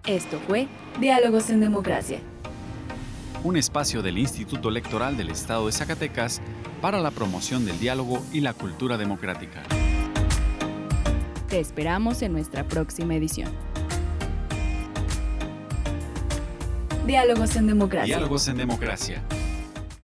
Esto 0.07 0.39
fue 0.47 0.69
Diálogos 1.01 1.49
en 1.49 1.59
Democracia. 1.59 2.19
Un 3.43 3.57
espacio 3.57 4.01
del 4.01 4.17
Instituto 4.17 4.69
Electoral 4.69 5.17
del 5.17 5.31
Estado 5.31 5.65
de 5.65 5.73
Zacatecas 5.73 6.41
para 6.81 7.01
la 7.01 7.11
promoción 7.11 7.65
del 7.65 7.77
diálogo 7.77 8.23
y 8.31 8.39
la 8.39 8.53
cultura 8.53 8.97
democrática. 8.97 9.63
Te 11.49 11.59
esperamos 11.59 12.21
en 12.21 12.31
nuestra 12.31 12.65
próxima 12.65 13.15
edición. 13.15 13.51
Diálogos 17.05 17.57
en 17.57 17.67
Democracia. 17.67 18.15
Diálogos 18.15 18.47
en 18.47 18.55
Democracia. 18.55 19.21